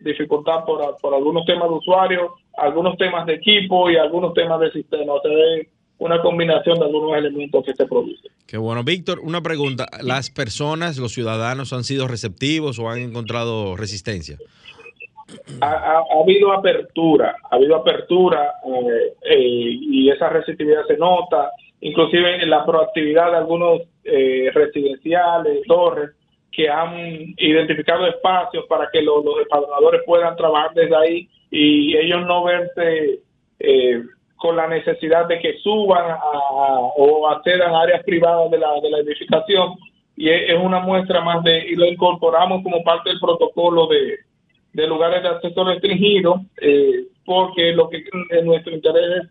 dificultad 0.00 0.64
por, 0.64 0.96
por, 1.00 1.14
algunos 1.14 1.44
temas 1.44 1.68
de 1.68 1.74
usuario, 1.74 2.34
algunos 2.56 2.96
temas 2.96 3.26
de 3.26 3.34
equipo 3.34 3.90
y 3.90 3.96
algunos 3.96 4.32
temas 4.34 4.60
de 4.60 4.70
sistema. 4.70 5.14
Una 5.98 6.20
combinación 6.22 6.78
de 6.78 6.84
algunos 6.84 7.16
elementos 7.16 7.64
que 7.64 7.74
se 7.74 7.86
producen. 7.86 8.30
Qué 8.46 8.56
bueno. 8.56 8.84
Víctor, 8.84 9.20
una 9.20 9.42
pregunta. 9.42 9.86
¿Las 10.02 10.30
personas, 10.30 10.98
los 10.98 11.12
ciudadanos 11.12 11.72
han 11.72 11.84
sido 11.84 12.08
receptivos 12.08 12.78
o 12.78 12.88
han 12.88 13.00
encontrado 13.00 13.76
resistencia? 13.76 14.38
Ha, 15.60 16.02
habido 16.22 16.52
apertura, 16.52 17.36
ha 17.50 17.56
habido 17.56 17.76
apertura 17.76 18.54
eh, 18.64 19.12
eh, 19.22 19.38
y 19.38 20.10
esa 20.10 20.30
receptividad 20.30 20.86
se 20.86 20.96
nota, 20.96 21.50
inclusive 21.80 22.42
en 22.42 22.48
la 22.48 22.64
proactividad 22.64 23.30
de 23.32 23.36
algunos 23.36 23.82
residenciales, 24.54 25.66
torres, 25.66 26.12
que 26.50 26.68
han 26.68 27.34
identificado 27.36 28.06
espacios 28.08 28.64
para 28.68 28.88
que 28.92 29.00
los, 29.00 29.24
los 29.24 30.02
puedan 30.06 30.34
trabajar 30.34 30.74
desde 30.74 30.96
ahí 30.96 31.28
y 31.50 31.96
ellos 31.96 32.26
no 32.26 32.42
verse 32.44 33.20
eh, 33.60 34.02
con 34.38 34.56
la 34.56 34.66
necesidad 34.66 35.26
de 35.26 35.38
que 35.40 35.58
suban 35.58 36.16
o 36.96 37.28
accedan 37.28 37.74
a 37.74 37.82
áreas 37.82 38.02
privadas 38.04 38.50
de 38.50 38.58
la, 38.58 38.80
de 38.80 38.90
la 38.90 38.98
edificación 38.98 39.74
y 40.16 40.30
es, 40.30 40.58
una 40.60 40.80
muestra 40.80 41.20
más 41.20 41.42
de 41.44 41.58
y 41.68 41.76
lo 41.76 41.86
incorporamos 41.86 42.62
como 42.62 42.82
parte 42.82 43.10
del 43.10 43.20
protocolo 43.20 43.86
de, 43.88 44.18
de 44.72 44.86
lugares 44.86 45.22
de 45.22 45.28
acceso 45.28 45.64
restringido 45.64 46.42
eh, 46.60 47.06
porque 47.24 47.72
lo 47.72 47.88
que 47.90 48.04
en 48.30 48.46
nuestro 48.46 48.74
interés 48.74 49.26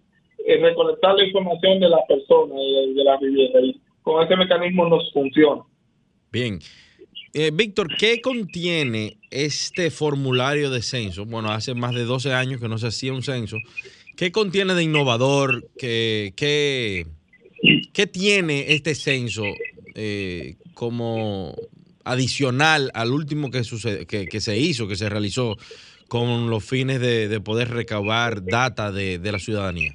es, 0.45 0.61
recolectar 0.61 1.15
la 1.15 1.25
información 1.25 1.79
de 1.79 1.89
las 1.89 2.01
personas 2.07 2.57
de, 2.57 2.93
de 2.93 3.03
la 3.03 3.17
vivienda 3.17 3.59
y 3.61 3.81
con 4.01 4.23
ese 4.23 4.37
mecanismo 4.37 4.87
nos 4.87 5.11
funciona. 5.11 5.63
Bien, 6.31 6.59
eh, 7.33 7.51
Víctor, 7.53 7.95
¿qué 7.97 8.21
contiene 8.21 9.17
este 9.29 9.91
formulario 9.91 10.71
de 10.71 10.81
censo? 10.81 11.25
Bueno, 11.25 11.51
hace 11.51 11.73
más 11.73 11.93
de 11.93 12.03
12 12.03 12.33
años 12.33 12.59
que 12.61 12.67
no 12.67 12.77
se 12.77 12.87
hacía 12.87 13.13
un 13.13 13.21
censo. 13.21 13.57
¿Qué 14.17 14.31
contiene 14.31 14.73
de 14.73 14.81
innovador? 14.81 15.65
¿Qué, 15.77 16.33
qué, 16.35 18.07
tiene 18.07 18.73
este 18.73 18.95
censo 18.95 19.43
eh, 19.93 20.55
como 20.73 21.53
adicional 22.03 22.89
al 22.95 23.11
último 23.11 23.51
que, 23.51 23.61
que, 24.07 24.41
se 24.41 24.57
hizo, 24.57 24.87
que 24.87 24.95
se 24.95 25.07
realizó 25.07 25.55
con 26.09 26.49
los 26.49 26.67
fines 26.67 26.99
de, 26.99 27.39
poder 27.41 27.69
recabar 27.69 28.43
data 28.43 28.91
de, 28.91 29.19
la 29.23 29.37
ciudadanía? 29.37 29.93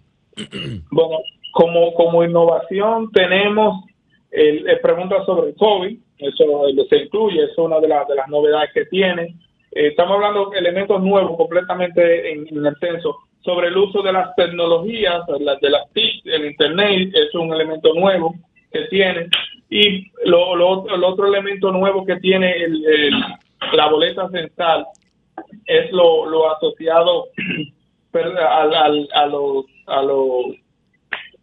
Bueno, 0.91 1.19
como, 1.53 1.93
como 1.95 2.23
innovación 2.23 3.11
tenemos 3.11 3.85
el, 4.31 4.65
preguntas 4.83 5.27
sobre 5.27 5.51
el 5.51 5.57
COVID, 5.57 5.99
eso 6.19 6.65
se 6.89 6.97
incluye, 6.97 7.43
es 7.43 7.59
una 7.59 7.81
de, 7.81 7.89
las 7.89 8.07
de 8.07 8.15
las 8.15 8.29
novedades 8.29 8.71
que 8.73 8.85
tiene. 8.87 9.37
Eh, 9.73 9.89
estamos 9.89 10.15
hablando 10.15 10.51
de 10.51 10.61
elementos 10.61 11.03
nuevos 11.03 11.37
completamente 11.37 12.33
en, 12.33 12.47
el 12.47 12.77
censo 12.79 13.19
sobre 13.45 13.69
el 13.69 13.77
uso 13.77 14.03
de 14.03 14.13
las 14.13 14.35
tecnologías, 14.37 15.27
de 15.27 15.71
las 15.71 15.93
TIC, 15.93 16.27
el 16.27 16.47
Internet, 16.47 17.11
es 17.15 17.35
un 17.35 17.53
elemento 17.53 17.93
nuevo 17.95 18.35
que 18.73 18.83
tiene. 18.83 19.29
Y 19.69 20.11
lo, 20.25 20.55
lo, 20.55 20.89
el 20.95 21.03
otro 21.03 21.27
elemento 21.27 21.71
nuevo 21.73 22.05
que 22.05 22.17
tiene 22.17 22.53
el, 22.53 23.13
la 23.73 23.89
boleta 23.89 24.29
censal 24.31 24.87
es 25.67 25.91
lo, 25.93 26.27
lo 26.27 26.55
asociado 26.55 27.29
a, 28.15 28.67
los, 29.27 29.65
a 29.87 30.03
los 30.03 30.47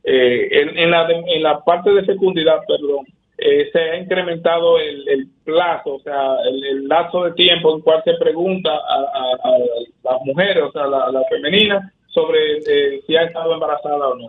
eh, 0.03 0.47
en, 0.51 0.77
en, 0.77 0.91
la, 0.91 1.07
en 1.09 1.43
la 1.43 1.59
parte 1.63 1.91
de 1.91 2.03
fecundidad, 2.03 2.59
perdón, 2.67 3.05
eh, 3.41 3.69
se 3.71 3.79
ha 3.79 3.97
incrementado 3.97 4.77
el, 4.79 5.27
plazo, 5.43 5.95
o 5.95 5.99
sea, 6.01 6.35
el, 6.47 6.63
el, 6.63 6.87
lapso 6.87 7.23
de 7.23 7.31
tiempo 7.31 7.73
en 7.73 7.81
cual 7.81 8.03
se 8.03 8.13
pregunta 8.15 8.69
a, 8.71 9.57
las 10.03 10.21
mujeres, 10.25 10.63
o 10.63 10.71
sea, 10.71 10.85
la, 10.85 11.09
la 11.11 11.23
femenina, 11.29 11.91
sobre 12.07 12.57
eh, 12.57 13.01
si 13.07 13.15
ha 13.15 13.23
estado 13.23 13.53
embarazada 13.53 14.09
o 14.09 14.15
no. 14.15 14.27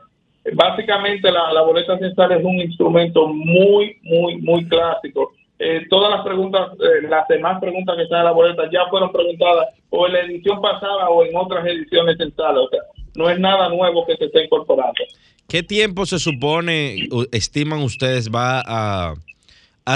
Básicamente 0.54 1.30
la, 1.30 1.52
la 1.52 1.62
boleta 1.62 1.98
censal 1.98 2.32
es 2.32 2.44
un 2.44 2.60
instrumento 2.60 3.26
muy, 3.26 3.98
muy, 4.02 4.36
muy 4.38 4.66
clásico. 4.68 5.32
Eh, 5.58 5.86
todas 5.90 6.10
las 6.10 6.24
preguntas, 6.24 6.70
las 7.08 7.28
demás 7.28 7.60
preguntas 7.60 7.96
que 7.96 8.04
están 8.04 8.20
en 8.20 8.24
la 8.24 8.32
boleta 8.32 8.70
ya 8.72 8.86
fueron 8.88 9.12
preguntadas 9.12 9.68
o 9.90 10.06
en 10.06 10.12
la 10.14 10.20
edición 10.20 10.62
pasada 10.62 11.10
o 11.10 11.22
en 11.24 11.36
otras 11.36 11.66
ediciones 11.66 12.16
censales. 12.16 12.62
O 12.64 12.68
sea, 12.68 12.80
no 13.16 13.28
es 13.28 13.38
nada 13.38 13.68
nuevo 13.68 14.06
que 14.06 14.16
se 14.16 14.24
esté 14.26 14.44
incorporando. 14.44 15.04
¿Qué 15.50 15.64
tiempo 15.64 16.06
se 16.06 16.20
supone, 16.20 17.08
estiman 17.32 17.82
ustedes, 17.82 18.30
va 18.30 18.62
a, 18.64 19.14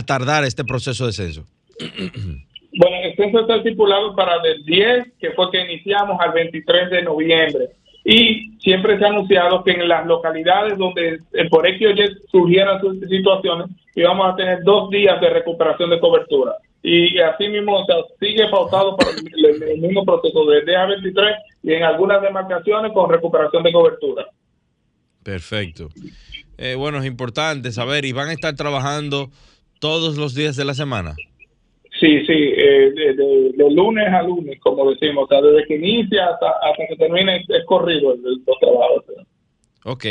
tardar 0.05 0.43
este 0.43 0.65
proceso 0.65 1.07
de 1.07 1.13
censo? 1.13 1.45
Bueno, 2.77 2.97
el 3.05 3.15
censo 3.15 3.39
está 3.39 3.55
estipulado 3.55 4.17
para 4.17 4.41
del 4.41 4.65
10, 4.65 5.13
que 5.21 5.31
fue 5.31 5.49
que 5.53 5.61
iniciamos, 5.61 6.19
al 6.21 6.33
23 6.33 6.91
de 6.91 7.03
noviembre. 7.03 7.69
Y 8.05 8.51
siempre 8.59 8.99
se 8.99 9.05
ha 9.05 9.11
anunciado 9.11 9.63
que 9.63 9.71
en 9.71 9.87
las 9.87 10.05
localidades 10.09 10.77
donde 10.77 11.21
eh, 11.35 11.49
por 11.49 11.65
X 11.69 11.87
o 11.87 12.31
surgieran 12.33 12.81
situaciones, 13.09 13.69
íbamos 13.95 14.33
a 14.33 14.35
tener 14.35 14.65
dos 14.65 14.91
días 14.91 15.21
de 15.21 15.31
recuperación 15.31 15.89
de 15.89 16.01
cobertura. 16.01 16.57
Y 16.83 17.17
así 17.21 17.47
mismo 17.47 17.87
sigue 18.19 18.49
pautado 18.49 18.97
para 18.97 19.11
el, 19.11 19.81
mismo 19.81 20.05
proceso 20.05 20.45
desde 20.47 20.73
día 20.73 20.85
23 20.85 21.37
y 21.63 21.75
en 21.75 21.85
algunas 21.85 22.23
demarcaciones 22.23 22.91
con 22.91 23.09
recuperación 23.09 23.63
de 23.63 23.73
cobertura. 23.73 24.27
Perfecto. 25.25 25.89
Eh, 26.59 26.77
bueno, 26.77 26.99
es 26.99 27.07
importante 27.07 27.73
saber, 27.73 28.05
¿y 28.05 28.13
van 28.13 28.29
a 28.29 28.33
estar 28.33 28.55
trabajando 28.55 29.31
todos 29.81 30.17
los 30.17 30.35
días 30.35 30.55
de 30.55 30.65
la 30.65 30.75
semana? 30.75 31.15
Sí, 31.99 32.25
sí, 32.27 32.33
eh, 32.33 32.93
de, 32.95 33.71
lunes 33.71 34.07
a 34.09 34.23
lunes, 34.23 34.61
como 34.61 34.91
decimos, 34.91 35.25
o 35.25 35.29
sea, 35.29 35.41
desde 35.41 35.67
que 35.67 35.77
inicia 35.77 36.27
hasta, 36.27 36.87
que 36.89 36.97
termine 36.97 37.37
es 37.37 37.65
corrido 37.67 38.13
el, 38.15 38.23
los 38.23 38.59
trabajos. 38.61 39.05
Ok, 39.85 40.07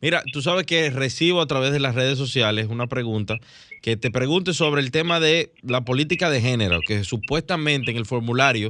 mira, 0.00 0.22
tú 0.32 0.42
sabes 0.42 0.66
que 0.66 0.90
recibo 0.90 1.40
a 1.40 1.46
través 1.46 1.72
de 1.72 1.80
las 1.80 1.94
redes 1.94 2.18
sociales 2.18 2.68
una 2.68 2.86
pregunta 2.86 3.38
que 3.86 3.96
te 3.96 4.10
pregunte 4.10 4.52
sobre 4.52 4.80
el 4.80 4.90
tema 4.90 5.20
de 5.20 5.50
la 5.62 5.82
política 5.82 6.28
de 6.28 6.40
género, 6.40 6.80
que 6.84 7.04
supuestamente 7.04 7.92
en 7.92 7.96
el 7.96 8.04
formulario 8.04 8.68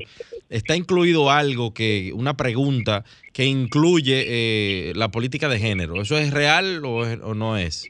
está 0.51 0.77
incluido 0.77 1.31
algo 1.31 1.73
que, 1.73 2.13
una 2.15 2.35
pregunta 2.37 3.03
que 3.33 3.47
incluye 3.47 4.25
eh, 4.29 4.93
la 4.95 5.09
política 5.09 5.49
de 5.49 5.59
género. 5.59 6.03
¿Eso 6.03 6.19
es 6.19 6.35
real 6.35 6.83
o, 6.85 7.33
no 7.33 7.57
es? 7.57 7.89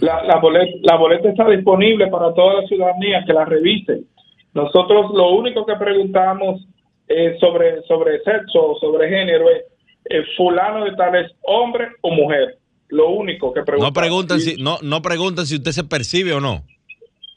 La, 0.00 0.24
la, 0.24 0.40
boleta, 0.40 0.72
la 0.82 0.96
boleta 0.96 1.28
está 1.28 1.48
disponible 1.48 2.08
para 2.08 2.34
toda 2.34 2.62
la 2.62 2.66
ciudadanía 2.66 3.22
que 3.24 3.32
la 3.32 3.44
revise. 3.44 4.00
Nosotros 4.52 5.12
lo 5.14 5.30
único 5.30 5.64
que 5.64 5.76
preguntamos 5.76 6.66
sobre, 7.38 7.82
sobre 7.82 8.24
sexo, 8.24 8.74
sobre 8.80 9.08
género, 9.08 9.48
es 9.50 9.62
eh, 10.06 10.24
fulano 10.36 10.84
de 10.84 10.96
tal 10.96 11.14
es 11.14 11.30
hombre 11.42 11.90
o 12.00 12.10
mujer. 12.10 12.58
Lo 12.90 13.10
único 13.10 13.52
que 13.52 13.62
preguntamos. 13.62 13.94
No 13.94 14.00
preguntan, 14.00 14.40
si, 14.40 14.56
no, 14.62 14.78
no 14.82 15.02
preguntan 15.02 15.46
si 15.46 15.56
usted 15.56 15.72
se 15.72 15.84
percibe 15.84 16.32
o 16.32 16.40
no. 16.40 16.62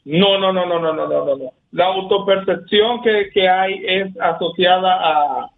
No, 0.04 0.38
no, 0.38 0.52
no, 0.52 0.66
no, 0.66 0.80
no, 0.80 0.92
no, 0.92 1.06
no, 1.06 1.36
no. 1.36 1.52
La 1.72 1.86
autopercepción 1.86 3.02
que, 3.02 3.30
que 3.32 3.48
hay 3.48 3.82
es 3.86 4.20
asociada 4.20 4.94
a, 4.94 5.50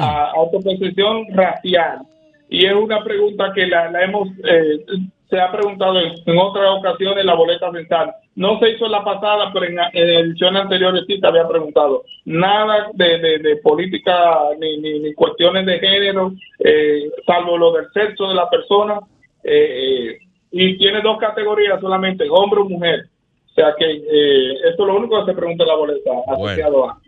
a 0.00 0.30
autopercepción 0.32 1.26
racial. 1.34 2.00
Y 2.48 2.66
es 2.66 2.74
una 2.74 3.02
pregunta 3.02 3.52
que 3.54 3.66
la, 3.66 3.90
hemos, 4.02 4.28
eh, 4.44 4.84
se 5.30 5.40
ha 5.40 5.50
preguntado 5.50 5.98
en, 5.98 6.38
otras 6.38 6.68
ocasiones 6.78 7.20
en 7.20 7.26
la 7.26 7.34
boleta 7.34 7.70
mental. 7.70 8.12
No 8.34 8.58
se 8.58 8.70
hizo 8.70 8.84
en 8.84 8.92
la 8.92 9.02
pasada, 9.02 9.50
pero 9.52 9.66
en, 9.66 9.78
ediciones 9.94 10.62
anteriores 10.62 11.04
sí 11.06 11.18
se 11.18 11.26
había 11.26 11.48
preguntado. 11.48 12.04
Nada 12.26 12.88
de, 12.92 13.38
de, 13.38 13.56
política 13.62 14.14
ni, 14.60 14.78
ni, 14.78 15.14
cuestiones 15.14 15.64
de 15.64 15.78
género, 15.78 16.32
eh, 16.58 17.10
salvo 17.26 17.56
lo 17.56 17.72
del 17.72 17.86
sexo 17.94 18.28
de 18.28 18.34
la 18.34 18.50
persona. 18.50 19.00
Eh, 19.44 20.18
y 20.50 20.78
tiene 20.78 21.00
dos 21.02 21.18
categorías 21.18 21.80
solamente, 21.80 22.26
hombre 22.30 22.60
o 22.60 22.64
mujer. 22.68 23.08
O 23.50 23.54
sea 23.54 23.74
que 23.78 23.84
eh, 23.84 24.54
esto 24.70 24.82
es 24.82 24.86
lo 24.86 24.96
único 24.96 25.24
que 25.24 25.32
se 25.32 25.36
pregunta 25.36 25.64
en 25.64 25.68
la 25.68 25.76
boleta 25.76 26.10
asociado 26.26 26.88
a. 26.88 27.00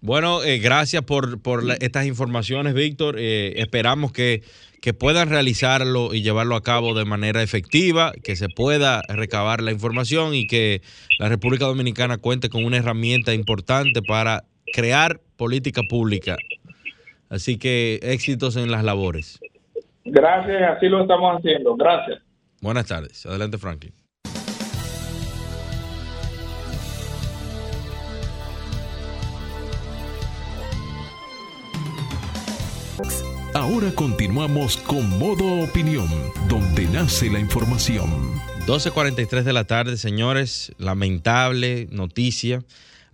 Bueno, 0.00 0.42
eh, 0.42 0.58
gracias 0.58 1.02
por, 1.04 1.40
por 1.40 1.62
estas 1.80 2.06
informaciones, 2.06 2.74
Víctor. 2.74 3.16
Eh, 3.18 3.60
esperamos 3.60 4.10
que, 4.10 4.42
que, 4.80 4.94
puedan 4.94 5.28
realizarlo 5.28 6.12
y 6.12 6.22
llevarlo 6.22 6.56
a 6.56 6.62
cabo 6.62 6.92
de 6.94 7.04
manera 7.04 7.40
efectiva, 7.40 8.12
que 8.24 8.34
se 8.34 8.48
pueda 8.48 9.02
recabar 9.08 9.62
la 9.62 9.70
información 9.70 10.34
y 10.34 10.48
que 10.48 10.82
la 11.20 11.28
República 11.28 11.66
Dominicana 11.66 12.18
cuente 12.18 12.48
con 12.48 12.64
una 12.64 12.78
herramienta 12.78 13.32
importante 13.32 14.02
para 14.02 14.42
crear 14.72 15.20
política 15.36 15.82
pública. 15.88 16.36
Así 17.28 17.56
que 17.56 18.00
éxitos 18.02 18.56
en 18.56 18.72
las 18.72 18.82
labores. 18.82 19.38
Gracias, 20.04 20.76
así 20.76 20.88
lo 20.88 21.02
estamos 21.02 21.38
haciendo. 21.38 21.76
Gracias. 21.76 22.20
Buenas 22.60 22.86
tardes. 22.86 23.26
Adelante, 23.26 23.58
Franklin. 23.58 23.92
Ahora 33.54 33.92
continuamos 33.94 34.78
con 34.78 35.18
Modo 35.18 35.62
Opinión, 35.62 36.08
donde 36.48 36.86
nace 36.86 37.30
la 37.30 37.38
información. 37.38 38.08
12.43 38.66 39.42
de 39.42 39.52
la 39.52 39.64
tarde, 39.64 39.98
señores. 39.98 40.72
Lamentable 40.78 41.86
noticia. 41.90 42.62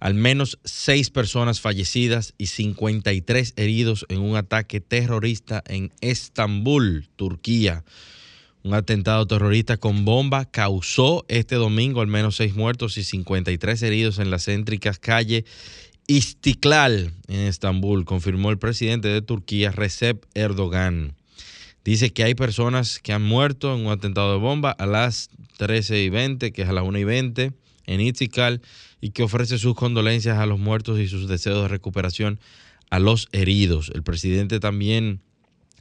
Al 0.00 0.14
menos 0.14 0.58
seis 0.64 1.10
personas 1.10 1.60
fallecidas 1.60 2.34
y 2.38 2.46
53 2.46 3.54
heridos 3.56 4.06
en 4.08 4.20
un 4.20 4.36
ataque 4.36 4.80
terrorista 4.80 5.62
en 5.66 5.92
Estambul, 6.00 7.08
Turquía. 7.16 7.84
Un 8.62 8.74
atentado 8.74 9.26
terrorista 9.26 9.76
con 9.76 10.04
bomba 10.04 10.44
causó 10.44 11.24
este 11.28 11.56
domingo 11.56 12.00
al 12.00 12.06
menos 12.06 12.36
seis 12.36 12.54
muertos 12.54 12.96
y 12.98 13.04
53 13.04 13.82
heridos 13.82 14.18
en 14.18 14.30
las 14.30 14.44
céntricas 14.44 14.98
calles 14.98 15.44
Istiklal 16.10 17.12
en 17.28 17.40
Estambul, 17.40 18.06
confirmó 18.06 18.50
el 18.50 18.58
presidente 18.58 19.08
de 19.08 19.20
Turquía, 19.20 19.70
Recep 19.70 20.24
Erdogan. 20.34 21.14
Dice 21.84 22.14
que 22.14 22.24
hay 22.24 22.34
personas 22.34 22.98
que 22.98 23.12
han 23.12 23.22
muerto 23.22 23.74
en 23.74 23.84
un 23.84 23.92
atentado 23.92 24.32
de 24.32 24.38
bomba 24.38 24.70
a 24.70 24.86
las 24.86 25.28
13 25.58 26.02
y 26.02 26.08
20, 26.08 26.52
que 26.52 26.62
es 26.62 26.68
a 26.68 26.72
las 26.72 26.84
1 26.84 26.98
y 26.98 27.04
20, 27.04 27.52
en 27.88 28.00
Istiklal, 28.00 28.60
y 29.00 29.10
que 29.10 29.22
ofrece 29.22 29.58
sus 29.58 29.74
condolencias 29.74 30.38
a 30.38 30.46
los 30.46 30.58
muertos 30.58 31.00
y 31.00 31.08
sus 31.08 31.28
deseos 31.28 31.62
de 31.62 31.68
recuperación 31.68 32.38
a 32.90 32.98
los 32.98 33.28
heridos. 33.32 33.90
El 33.94 34.02
presidente 34.02 34.60
también 34.60 35.20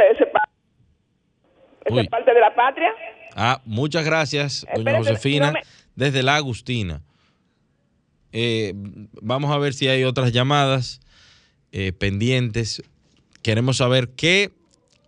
Eso 1.84 2.00
es 2.00 2.08
parte 2.08 2.32
de 2.32 2.40
la 2.40 2.54
patria. 2.54 2.90
Ah, 3.38 3.60
muchas 3.66 4.02
gracias, 4.02 4.66
doña 4.74 4.96
Josefina, 4.96 5.52
desde 5.94 6.22
la 6.22 6.36
Agustina. 6.36 7.02
Eh, 8.32 8.72
vamos 9.20 9.50
a 9.50 9.58
ver 9.58 9.74
si 9.74 9.88
hay 9.88 10.04
otras 10.04 10.32
llamadas 10.32 11.00
eh, 11.70 11.92
pendientes. 11.92 12.82
Queremos 13.42 13.76
saber 13.76 14.08
qué 14.16 14.52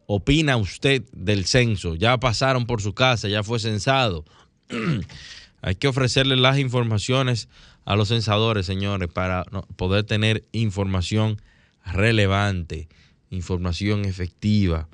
opina 0.06 0.58
usted 0.58 1.04
del 1.12 1.46
censo. 1.46 1.94
Ya 1.94 2.20
pasaron 2.20 2.66
por 2.66 2.82
su 2.82 2.92
casa, 2.92 3.28
ya 3.28 3.42
fue 3.42 3.60
censado. 3.60 4.26
hay 5.62 5.76
que 5.76 5.88
ofrecerle 5.88 6.36
las 6.36 6.58
informaciones 6.58 7.48
a 7.86 7.96
los 7.96 8.08
censadores, 8.08 8.66
señores, 8.66 9.08
para 9.08 9.44
poder 9.76 10.04
tener 10.04 10.44
información 10.52 11.40
relevante, 11.82 12.90
información 13.30 14.04
efectiva 14.04 14.86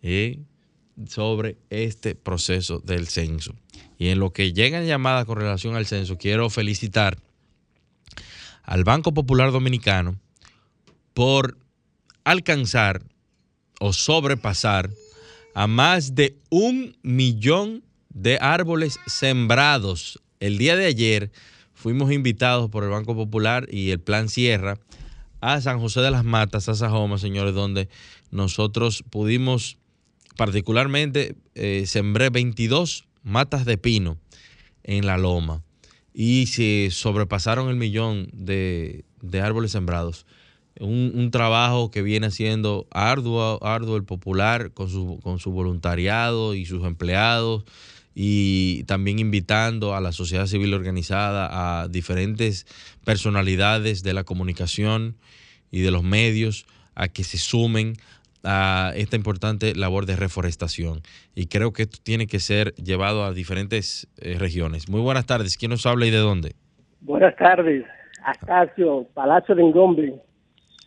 eh, 0.00 0.38
sobre 1.06 1.58
este 1.70 2.14
proceso 2.14 2.80
del 2.80 3.06
censo. 3.08 3.54
Y 3.98 4.08
en 4.08 4.18
lo 4.18 4.32
que 4.32 4.52
llegan 4.52 4.86
llamadas 4.86 5.24
con 5.24 5.38
relación 5.38 5.76
al 5.76 5.86
censo, 5.86 6.18
quiero 6.18 6.50
felicitar 6.50 7.18
al 8.62 8.84
Banco 8.84 9.14
Popular 9.14 9.52
Dominicano 9.52 10.18
por 11.14 11.58
alcanzar 12.24 13.02
o 13.80 13.92
sobrepasar 13.92 14.90
a 15.54 15.66
más 15.66 16.14
de 16.14 16.36
un 16.50 16.96
millón 17.02 17.82
de 18.10 18.38
árboles 18.40 19.00
sembrados. 19.06 20.20
El 20.40 20.58
día 20.58 20.76
de 20.76 20.86
ayer 20.86 21.30
fuimos 21.74 22.12
invitados 22.12 22.70
por 22.70 22.84
el 22.84 22.90
Banco 22.90 23.14
Popular 23.14 23.66
y 23.70 23.90
el 23.90 24.00
Plan 24.00 24.28
Sierra 24.28 24.78
a 25.40 25.60
San 25.60 25.80
José 25.80 26.00
de 26.00 26.10
las 26.10 26.24
Matas, 26.24 26.68
a 26.68 26.74
Sajoma, 26.74 27.18
señores, 27.18 27.54
donde 27.54 27.88
nosotros 28.30 29.04
pudimos, 29.08 29.78
particularmente, 30.38 31.34
eh, 31.56 31.82
sembré 31.86 32.30
22 32.30 33.08
matas 33.24 33.64
de 33.64 33.76
pino 33.76 34.18
en 34.84 35.04
la 35.04 35.18
loma 35.18 35.64
y 36.14 36.46
se 36.46 36.90
sobrepasaron 36.92 37.68
el 37.68 37.74
millón 37.74 38.28
de, 38.32 39.04
árboles 39.42 39.72
sembrados. 39.72 40.26
Un, 40.78 41.32
trabajo 41.32 41.90
que 41.90 42.02
viene 42.02 42.30
siendo 42.30 42.86
arduo, 42.92 43.58
arduo 43.64 43.96
el 43.96 44.04
popular 44.04 44.70
con 44.70 44.88
su, 44.88 45.18
con 45.24 45.40
su 45.40 45.50
voluntariado 45.50 46.54
y 46.54 46.66
sus 46.66 46.84
empleados 46.84 47.64
y 48.14 48.84
también 48.84 49.18
invitando 49.18 49.96
a 49.96 50.00
la 50.00 50.12
sociedad 50.12 50.46
civil 50.46 50.72
organizada, 50.72 51.82
a 51.82 51.88
diferentes 51.88 52.64
personalidades 53.04 54.04
de 54.04 54.12
la 54.12 54.22
comunicación 54.22 55.16
y 55.72 55.80
de 55.80 55.90
los 55.90 56.04
medios 56.04 56.64
a 56.94 57.08
que 57.08 57.24
se 57.24 57.38
sumen 57.38 57.96
a 58.50 58.92
esta 58.96 59.14
importante 59.14 59.74
labor 59.74 60.06
de 60.06 60.16
reforestación. 60.16 61.02
Y 61.34 61.48
creo 61.48 61.74
que 61.74 61.82
esto 61.82 61.98
tiene 62.02 62.26
que 62.26 62.38
ser 62.38 62.72
llevado 62.76 63.24
a 63.24 63.32
diferentes 63.32 64.08
eh, 64.16 64.38
regiones. 64.38 64.88
Muy 64.88 65.02
buenas 65.02 65.26
tardes. 65.26 65.58
¿Quién 65.58 65.70
nos 65.70 65.84
habla 65.84 66.06
y 66.06 66.10
de 66.10 66.16
dónde? 66.16 66.54
Buenas 67.02 67.36
tardes. 67.36 67.84
Astacio, 68.24 69.06
Palacio 69.12 69.54
de 69.54 69.62
Ingombre. 69.62 70.14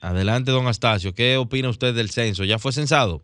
Adelante, 0.02 0.50
don 0.50 0.65
Astacio. 0.65 1.13
¿Qué 1.13 1.38
opina 1.38 1.69
usted 1.69 1.93
del 1.93 2.10
censo? 2.10 2.43
¿Ya 2.45 2.58
fue 2.58 2.71
censado? 2.71 3.21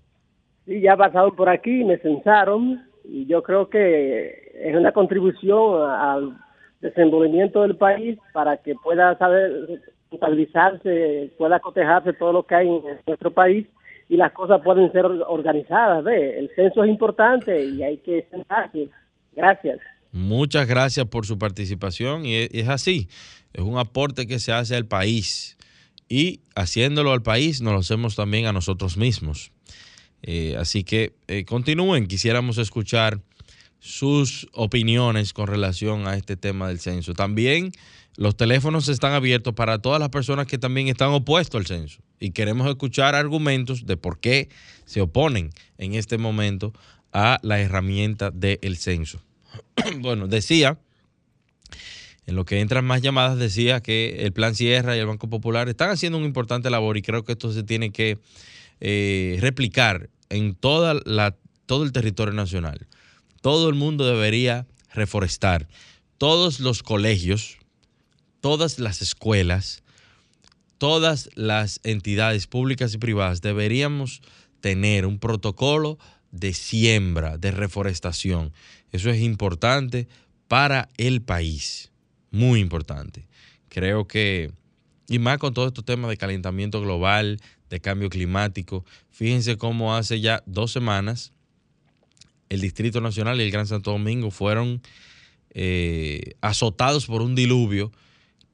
Sí, 0.67 0.81
ya 0.81 0.95
pasaron 0.95 1.35
por 1.35 1.49
aquí, 1.49 1.83
me 1.83 1.97
censaron 1.97 2.85
y 3.05 3.25
yo 3.25 3.41
creo 3.41 3.69
que 3.69 4.51
es 4.53 4.75
una 4.75 4.91
contribución 4.91 5.89
al 5.89 6.37
desenvolvimiento 6.81 7.63
del 7.63 7.75
país 7.75 8.19
para 8.33 8.57
que 8.57 8.75
pueda 8.75 9.17
saber 9.17 9.81
estabilizarse, 10.11 11.31
pueda 11.39 11.59
cotejarse 11.59 12.13
todo 12.13 12.33
lo 12.33 12.43
que 12.43 12.53
hay 12.53 12.67
en 12.67 12.83
nuestro 13.07 13.31
país 13.31 13.65
y 14.09 14.17
las 14.17 14.31
cosas 14.31 14.61
pueden 14.63 14.91
ser 14.91 15.05
organizadas. 15.05 16.03
¿ve? 16.03 16.39
El 16.39 16.49
censo 16.55 16.83
es 16.83 16.89
importante 16.89 17.65
y 17.65 17.83
hay 17.83 17.97
que 17.97 18.27
sentarse. 18.29 18.89
Gracias. 19.35 19.79
Muchas 20.11 20.67
gracias 20.67 21.05
por 21.07 21.25
su 21.25 21.37
participación 21.37 22.25
y 22.25 22.35
es 22.35 22.69
así, 22.69 23.07
es 23.53 23.61
un 23.61 23.77
aporte 23.77 24.25
que 24.25 24.39
se 24.39 24.51
hace 24.51 24.75
al 24.75 24.85
país 24.85 25.57
y 26.09 26.41
haciéndolo 26.55 27.11
al 27.11 27.21
país 27.21 27.61
nos 27.61 27.73
lo 27.73 27.79
hacemos 27.79 28.15
también 28.15 28.45
a 28.45 28.53
nosotros 28.53 28.97
mismos. 28.97 29.51
Eh, 30.23 30.55
así 30.57 30.83
que 30.83 31.13
eh, 31.27 31.45
continúen, 31.45 32.07
quisiéramos 32.07 32.57
escuchar 32.57 33.19
sus 33.79 34.47
opiniones 34.53 35.33
con 35.33 35.47
relación 35.47 36.07
a 36.07 36.15
este 36.15 36.35
tema 36.35 36.67
del 36.69 36.79
censo. 36.79 37.13
También 37.13 37.71
los 38.17 38.35
teléfonos 38.35 38.89
están 38.89 39.13
abiertos 39.13 39.53
para 39.53 39.79
todas 39.79 39.99
las 39.99 40.09
personas 40.09 40.47
que 40.47 40.57
también 40.57 40.87
están 40.87 41.09
opuestos 41.09 41.59
al 41.59 41.67
censo 41.67 42.01
y 42.19 42.31
queremos 42.31 42.67
escuchar 42.67 43.15
argumentos 43.15 43.85
de 43.85 43.95
por 43.95 44.19
qué 44.19 44.49
se 44.85 45.01
oponen 45.01 45.51
en 45.77 45.93
este 45.93 46.17
momento 46.17 46.73
a 47.13 47.39
la 47.43 47.59
herramienta 47.59 48.31
del 48.31 48.77
censo. 48.77 49.21
bueno, 49.99 50.27
decía, 50.27 50.79
en 52.25 52.35
lo 52.35 52.43
que 52.43 52.59
entran 52.59 52.85
más 52.85 53.01
llamadas, 53.03 53.37
decía 53.37 53.81
que 53.81 54.25
el 54.25 54.33
Plan 54.33 54.55
Sierra 54.55 54.97
y 54.97 54.99
el 54.99 55.05
Banco 55.05 55.29
Popular 55.29 55.69
están 55.69 55.91
haciendo 55.91 56.17
una 56.17 56.27
importante 56.27 56.71
labor 56.71 56.97
y 56.97 57.03
creo 57.03 57.23
que 57.23 57.33
esto 57.33 57.53
se 57.53 57.63
tiene 57.63 57.91
que 57.91 58.17
eh, 58.81 59.37
replicar 59.41 60.09
en 60.29 60.55
toda 60.55 60.95
la, 61.05 61.35
todo 61.67 61.83
el 61.83 61.91
territorio 61.91 62.33
nacional. 62.33 62.87
Todo 63.41 63.69
el 63.69 63.75
mundo 63.75 64.05
debería 64.05 64.65
reforestar. 64.91 65.67
Todos 66.17 66.59
los 66.59 66.81
colegios, 66.81 67.56
todas 68.47 68.79
las 68.79 69.01
escuelas, 69.01 69.83
todas 70.77 71.29
las 71.35 71.81
entidades 71.83 72.47
públicas 72.47 72.93
y 72.93 72.97
privadas 72.97 73.41
deberíamos 73.41 74.21
tener 74.61 75.05
un 75.05 75.19
protocolo 75.19 75.99
de 76.31 76.53
siembra, 76.53 77.37
de 77.37 77.51
reforestación. 77.51 78.53
Eso 78.93 79.09
es 79.09 79.19
importante 79.19 80.07
para 80.47 80.87
el 80.95 81.21
país, 81.21 81.91
muy 82.31 82.61
importante. 82.61 83.27
Creo 83.67 84.07
que, 84.07 84.53
y 85.09 85.19
más 85.19 85.39
con 85.39 85.53
todo 85.53 85.67
estos 85.67 85.83
temas 85.83 86.09
de 86.09 86.15
calentamiento 86.15 86.79
global, 86.79 87.41
de 87.69 87.81
cambio 87.81 88.09
climático, 88.09 88.85
fíjense 89.09 89.57
cómo 89.57 89.93
hace 89.93 90.21
ya 90.21 90.41
dos 90.45 90.71
semanas 90.71 91.33
el 92.47 92.61
Distrito 92.61 93.01
Nacional 93.01 93.41
y 93.41 93.43
el 93.43 93.51
Gran 93.51 93.67
Santo 93.67 93.91
Domingo 93.91 94.31
fueron 94.31 94.81
eh, 95.49 96.35
azotados 96.39 97.07
por 97.07 97.21
un 97.21 97.35
diluvio 97.35 97.91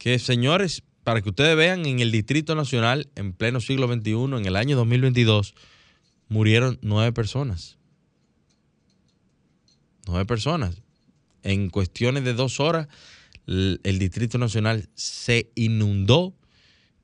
que, 0.04 0.20
señores, 0.20 0.84
para 1.06 1.22
que 1.22 1.30
ustedes 1.30 1.56
vean, 1.56 1.86
en 1.86 2.02
el 2.02 2.12
Distrito 2.12 2.56
Nacional, 2.56 3.10
en 3.16 3.32
pleno 3.32 3.62
siglo 3.62 3.88
XXI, 3.88 4.36
en 4.36 4.46
el 4.46 4.58
año 4.58 4.76
2022, 4.76 5.56
murieron 6.28 6.78
nueve 6.82 7.14
personas. 7.14 7.78
Nueve 10.06 10.26
personas. 10.26 10.82
En 11.42 11.70
cuestiones 11.70 12.26
de 12.26 12.34
dos 12.34 12.60
horas, 12.60 12.90
el, 13.48 13.80
Distrito 13.98 14.38
Nacional 14.38 14.90
se 14.94 15.50
inundó 15.56 16.34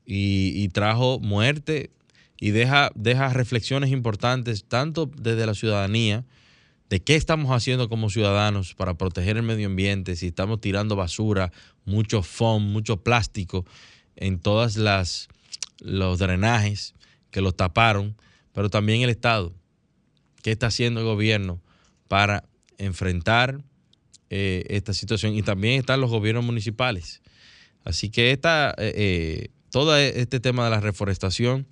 y, 0.05 0.51
y, 0.61 0.67
trajo 0.67 1.21
muerte 1.21 1.91
y 2.37 2.51
deja, 2.51 2.91
deja 2.95 3.29
reflexiones 3.31 3.91
importantes, 3.91 4.65
tanto 4.65 5.09
desde 5.15 5.45
la 5.45 5.53
ciudadanía, 5.53 6.25
de 6.89 6.99
qué 7.01 7.15
estamos 7.15 7.51
haciendo 7.51 7.87
como 7.87 8.09
ciudadanos 8.09 8.73
para 8.73 8.95
proteger 8.95 9.37
el 9.37 9.43
medio 9.43 9.67
ambiente, 9.67 10.15
si 10.15 10.27
estamos 10.27 10.59
tirando 10.59 10.95
basura, 10.95 11.51
mucho 11.85 12.23
foam, 12.23 12.71
mucho 12.71 13.03
plástico 13.03 13.65
en 14.15 14.39
todas 14.39 14.75
las 14.75 15.29
los 15.79 16.19
drenajes 16.19 16.93
que 17.31 17.41
los 17.41 17.55
taparon, 17.55 18.17
pero 18.53 18.69
también 18.69 19.01
el 19.01 19.09
Estado. 19.09 19.53
¿Qué 20.41 20.51
está 20.51 20.67
haciendo 20.67 20.99
el 20.99 21.05
gobierno 21.05 21.61
para 22.07 22.43
enfrentar 22.77 23.61
eh, 24.29 24.65
esta 24.69 24.93
situación? 24.93 25.35
Y 25.35 25.43
también 25.43 25.79
están 25.79 26.01
los 26.01 26.09
gobiernos 26.09 26.43
municipales. 26.43 27.21
Así 27.83 28.09
que 28.09 28.31
esta, 28.31 28.71
eh, 28.77 28.93
eh, 28.95 29.49
todo 29.69 29.95
este 29.95 30.39
tema 30.39 30.65
de 30.65 30.71
la 30.71 30.79
reforestación 30.79 31.67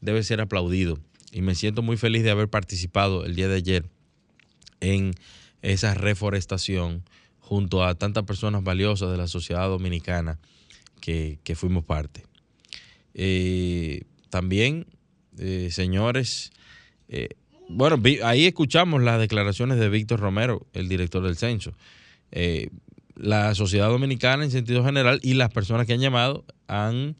debe 0.00 0.22
ser 0.22 0.40
aplaudido. 0.40 0.98
Y 1.32 1.42
me 1.42 1.54
siento 1.54 1.82
muy 1.82 1.96
feliz 1.96 2.22
de 2.24 2.30
haber 2.30 2.48
participado 2.48 3.24
el 3.24 3.34
día 3.34 3.48
de 3.48 3.56
ayer 3.56 3.95
en 4.80 5.14
esa 5.62 5.94
reforestación 5.94 7.02
junto 7.40 7.84
a 7.84 7.94
tantas 7.94 8.24
personas 8.24 8.64
valiosas 8.64 9.10
de 9.10 9.16
la 9.16 9.28
sociedad 9.28 9.68
dominicana 9.68 10.38
que, 11.00 11.54
fuimos 11.54 11.84
parte. 11.84 12.24
Eh, 13.14 14.02
también, 14.30 14.86
eh, 15.38 15.68
señores, 15.70 16.50
eh, 17.08 17.28
bueno, 17.68 18.02
ahí 18.24 18.46
escuchamos 18.46 19.02
las 19.02 19.20
declaraciones 19.20 19.78
de 19.78 19.88
Víctor 19.88 20.20
Romero, 20.20 20.66
el 20.72 20.88
director 20.88 21.22
del 21.22 21.36
censo. 21.36 21.76
la 23.14 23.54
sociedad 23.54 23.88
dominicana 23.88 24.44
en 24.44 24.50
sentido 24.50 24.84
general 24.84 25.20
y 25.22 25.34
las 25.34 25.50
personas 25.50 25.86
que 25.86 25.94
han 25.94 26.00
llamado 26.00 26.44
han 26.66 27.16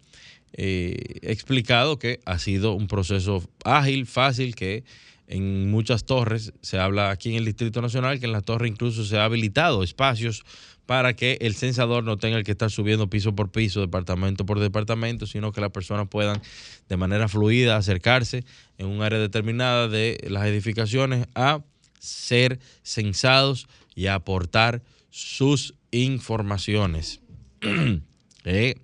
explicado 0.53 1.99
que 1.99 2.21
ha 2.27 2.39
sido 2.39 2.73
un 2.73 2.87
proceso 2.87 3.43
ágil, 3.65 4.07
fácil, 4.07 4.55
que 4.55 4.85
en 5.29 5.71
muchas 5.71 6.05
torres, 6.05 6.53
se 6.63 6.79
habla 6.79 7.11
aquí 7.11 7.31
en 7.31 7.37
el 7.37 7.45
Distrito 7.45 7.83
Nacional 7.83 8.21
que 8.21 8.27
en 8.27 8.33
las 8.33 8.45
torres 8.45 8.71
incluso 8.71 9.05
se 9.05 9.19
ha 9.19 9.25
habilitado 9.25 9.83
espacios 9.83 10.45
para 10.87 11.15
que 11.15 11.39
el 11.41 11.55
censador 11.55 12.05
no 12.05 12.17
tenga 12.17 12.43
que 12.45 12.53
estar 12.53 12.71
subiendo 12.71 13.11
piso 13.11 13.35
por 13.35 13.51
piso, 13.51 13.81
departamento 13.81 14.47
por 14.47 14.61
departamento, 14.61 15.27
sino 15.27 15.51
que 15.51 15.61
las 15.61 15.71
personas 15.71 16.07
puedan 16.09 16.41
de 16.89 16.97
manera 16.97 17.29
fluida 17.29 17.77
acercarse 17.77 18.45
en 18.79 18.87
un 18.87 19.03
área 19.03 19.19
determinada 19.19 19.89
de 19.89 20.25
las 20.31 20.47
edificaciones 20.47 21.27
a 21.35 21.61
ser 21.99 22.61
censados 22.83 23.67
y 23.97 24.07
aportar 24.07 24.83
sus 25.11 25.75
informaciones. 25.91 27.21
Eh, 28.49 28.77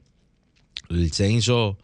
el 0.90 1.12
censo, 1.12 1.78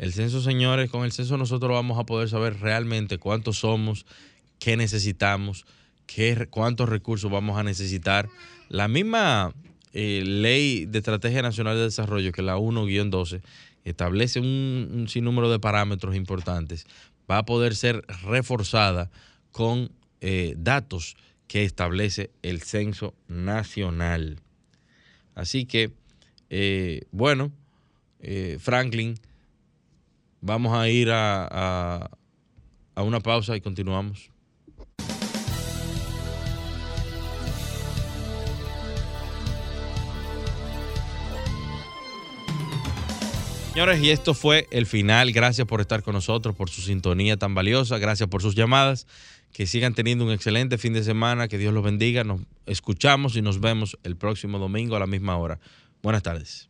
el 0.00 0.14
censo, 0.14 0.40
señores, 0.40 0.90
con 0.90 1.04
el 1.04 1.12
censo 1.12 1.36
nosotros 1.36 1.72
vamos 1.72 1.98
a 1.98 2.04
poder 2.04 2.30
saber 2.30 2.58
realmente 2.58 3.18
cuántos 3.18 3.58
somos, 3.58 4.06
qué 4.58 4.78
necesitamos, 4.78 5.66
qué, 6.06 6.46
cuántos 6.48 6.88
recursos 6.88 7.30
vamos 7.30 7.58
a 7.58 7.64
necesitar. 7.64 8.30
La 8.70 8.88
misma 8.88 9.52
eh, 9.92 10.22
ley 10.24 10.86
de 10.86 11.00
Estrategia 11.00 11.42
Nacional 11.42 11.76
de 11.76 11.82
Desarrollo, 11.82 12.32
que 12.32 12.40
es 12.40 12.46
la 12.46 12.56
1-12, 12.56 13.42
establece 13.84 14.40
un, 14.40 15.04
sinnúmero 15.06 15.50
de 15.50 15.58
parámetros 15.58 16.16
importantes. 16.16 16.86
Va 17.30 17.36
a 17.36 17.44
poder 17.44 17.76
ser 17.76 18.02
reforzada 18.22 19.10
con 19.52 19.92
eh, 20.22 20.54
datos 20.56 21.14
que 21.46 21.64
establece 21.64 22.30
el 22.40 22.62
censo 22.62 23.12
nacional. 23.28 24.38
Así 25.34 25.66
que, 25.66 25.92
eh, 26.48 27.02
bueno, 27.12 27.52
Franklin, 28.58 29.16
vamos 30.40 30.72
a 30.72 30.88
ir 30.88 31.10
a, 31.10 32.08
a, 32.94 33.02
una 33.02 33.20
pausa 33.20 33.56
y 33.56 33.60
continuamos. 33.60 34.30
Señores, 43.72 44.02
y 44.02 44.10
esto 44.10 44.34
fue 44.34 44.66
el 44.72 44.84
final. 44.84 45.32
Gracias 45.32 45.66
por 45.66 45.80
estar 45.80 46.02
con 46.02 46.14
nosotros, 46.14 46.56
por 46.56 46.68
su 46.68 46.82
sintonía 46.82 47.36
tan 47.36 47.54
valiosa. 47.54 47.98
Gracias 47.98 48.28
por 48.28 48.42
sus 48.42 48.54
llamadas. 48.54 49.06
Que 49.52 49.66
sigan 49.66 49.94
teniendo 49.94 50.24
un 50.24 50.32
excelente 50.32 50.76
fin 50.76 50.92
de 50.92 51.02
semana. 51.02 51.48
Que 51.48 51.56
Dios 51.56 51.72
los 51.72 51.84
bendiga. 51.84 52.24
Nos 52.24 52.40
escuchamos 52.66 53.36
y 53.36 53.42
nos 53.42 53.60
vemos 53.60 53.96
el 54.02 54.16
próximo 54.16 54.58
domingo 54.58 54.96
a 54.96 54.98
la 54.98 55.06
misma 55.06 55.36
hora. 55.38 55.60
Buenas 56.02 56.22
tardes. 56.22 56.69